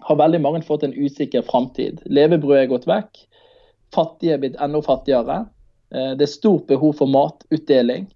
har 0.00 0.16
veldig 0.16 0.40
mange 0.40 0.62
fått 0.64 0.86
en 0.86 0.96
usikker 0.96 1.44
framtid. 1.44 2.00
Levebrødet 2.08 2.62
er 2.64 2.70
gått 2.70 2.88
vekk. 2.88 3.20
Fattige 3.94 4.36
er 4.36 4.40
blitt 4.40 4.56
enda 4.62 4.80
fattigere. 4.84 5.42
Eh, 5.92 6.14
det 6.16 6.24
er 6.24 6.32
stort 6.32 6.66
behov 6.70 6.96
for 7.02 7.10
matutdeling. 7.10 8.08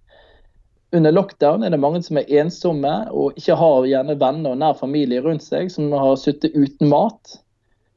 Under 0.95 1.13
lockdown 1.13 1.63
er 1.63 1.73
det 1.73 1.81
mange 1.81 2.01
som 2.05 2.17
er 2.17 2.29
ensomme 2.39 2.93
og 3.11 3.37
ikke 3.37 3.57
har 3.59 3.87
gjerne 3.89 4.17
venner 4.21 4.55
og 4.55 4.61
nær 4.61 4.77
familie 4.79 5.21
rundt 5.21 5.43
seg, 5.45 5.69
som 5.73 5.93
har 5.93 6.15
sittet 6.17 6.55
uten 6.55 6.89
mat. 6.89 7.37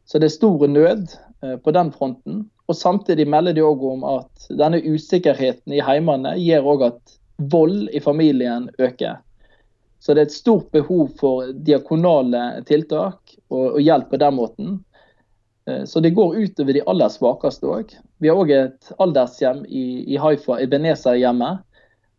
Så 0.09 0.21
det 0.21 0.29
er 0.29 0.37
stor 0.37 0.67
nød 0.69 1.07
eh, 1.45 1.57
på 1.65 1.73
den 1.73 1.95
fronten. 1.97 2.45
Og 2.69 2.77
Samtidig 2.77 3.25
melder 3.31 3.57
de 3.57 3.65
òg 3.65 3.85
om 3.89 4.05
at 4.05 4.51
denne 4.53 4.83
usikkerheten 4.85 5.73
i 5.73 5.81
heimene 5.81 6.35
gjør 6.37 6.75
òg 6.75 6.85
at 6.91 7.18
vold 7.39 7.89
i 7.93 8.01
familien 8.01 8.71
øker. 8.79 9.19
Så 9.99 10.15
det 10.15 10.21
er 10.21 10.29
et 10.29 10.35
stort 10.35 10.71
behov 10.71 11.09
for 11.19 11.51
diakonale 11.67 12.63
tiltak 12.67 13.19
og, 13.51 13.79
og 13.79 13.81
hjelp 13.83 14.11
på 14.11 14.21
den 14.23 14.35
måten. 14.35 14.77
Eh, 15.69 15.85
så 15.85 16.01
det 16.01 16.11
går 16.11 16.37
utover 16.37 16.73
de 16.73 16.85
aller 16.87 17.11
svakeste 17.13 17.67
òg. 17.67 17.95
Vi 18.19 18.31
har 18.31 18.39
òg 18.39 18.53
et 18.55 18.93
aldershjem 19.03 19.65
i, 19.67 20.05
i 20.07 20.19
Haifa, 20.21 20.61
Ebenezer-hjemmet. 20.63 21.65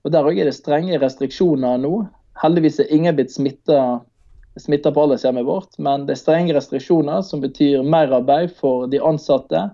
Og 0.03 0.11
Der 0.11 0.27
òg 0.27 0.39
er 0.39 0.47
det 0.47 0.55
strenge 0.55 0.99
restriksjoner 0.99 1.79
nå. 1.83 1.93
Heldigvis 2.39 2.79
er 2.79 2.91
ingen 2.95 3.17
blitt 3.17 3.33
smitta 3.35 4.91
på 4.91 5.03
aldershjemmet 5.03 5.47
vårt, 5.47 5.75
men 5.77 6.05
det 6.07 6.15
er 6.15 6.23
strenge 6.23 6.55
restriksjoner 6.55 7.23
som 7.27 7.43
betyr 7.43 7.83
merarbeid 7.83 8.53
for 8.59 8.87
de 8.91 9.01
ansatte, 9.03 9.67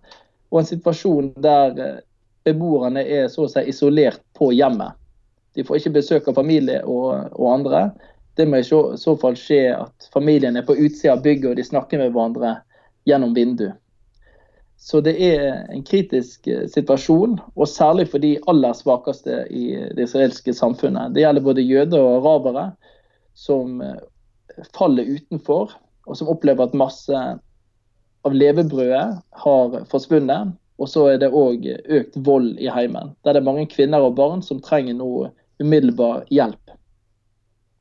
og 0.50 0.62
en 0.62 0.70
situasjon 0.70 1.32
der 1.42 1.82
eh, 1.82 1.98
beboerne 2.46 3.02
er 3.02 3.28
så 3.34 3.46
å 3.46 3.52
si 3.52 3.66
isolert 3.70 4.22
på 4.38 4.52
hjemmet. 4.54 4.98
De 5.56 5.64
får 5.64 5.80
ikke 5.80 5.96
besøk 5.98 6.28
av 6.28 6.38
familie 6.38 6.82
og, 6.84 7.32
og 7.34 7.50
andre. 7.54 7.88
Det 8.36 8.48
må 8.50 8.60
i 8.60 8.68
så, 8.68 8.82
så, 9.00 9.16
fall 9.20 9.38
skje 9.40 9.70
at 9.78 10.10
familien 10.14 10.60
er 10.60 10.66
på 10.68 10.76
utsida 10.76 11.16
av 11.16 11.24
bygget 11.24 11.52
og 11.54 11.60
de 11.60 11.68
snakker 11.68 12.02
med 12.02 12.12
hverandre 12.12 12.58
gjennom 13.08 13.36
vindu. 13.36 13.70
Så 14.86 15.00
det 15.02 15.16
er 15.24 15.64
en 15.72 15.86
kritisk 15.88 16.50
eh, 16.52 16.66
situasjon, 16.70 17.40
og 17.56 17.70
særlig 17.72 18.10
for 18.12 18.22
de 18.22 18.36
aller 18.52 18.76
svakeste 18.76 19.46
i 19.50 19.70
det 19.96 20.10
israelske 20.10 20.54
samfunnet. 20.54 21.16
Det 21.16 21.24
gjelder 21.24 21.46
både 21.46 21.64
jøder 21.64 22.04
og 22.04 22.18
arabere, 22.20 22.66
som 23.34 23.80
eh, 23.82 24.04
faller 24.76 25.08
utenfor, 25.16 25.72
og 26.06 26.20
som 26.20 26.30
opplever 26.30 26.68
at 26.68 26.78
masse 26.78 27.24
av 28.26 28.36
levebrødet 28.36 29.08
har 29.46 29.80
forsvunnet. 29.90 30.54
Og 30.76 30.92
så 30.92 31.06
er 31.14 31.22
det 31.22 31.32
òg 31.32 31.64
økt 31.96 32.18
vold 32.28 32.60
i 32.60 32.68
heimen. 32.68 33.14
Der 33.24 33.34
det 33.34 33.42
er 33.42 33.48
mange 33.48 33.68
kvinner 33.72 34.04
og 34.04 34.18
barn 34.20 34.44
som 34.44 34.60
trenger 34.62 34.98
noe 35.00 35.32
umiddelbar 35.60 36.26
hjelp. 36.30 36.75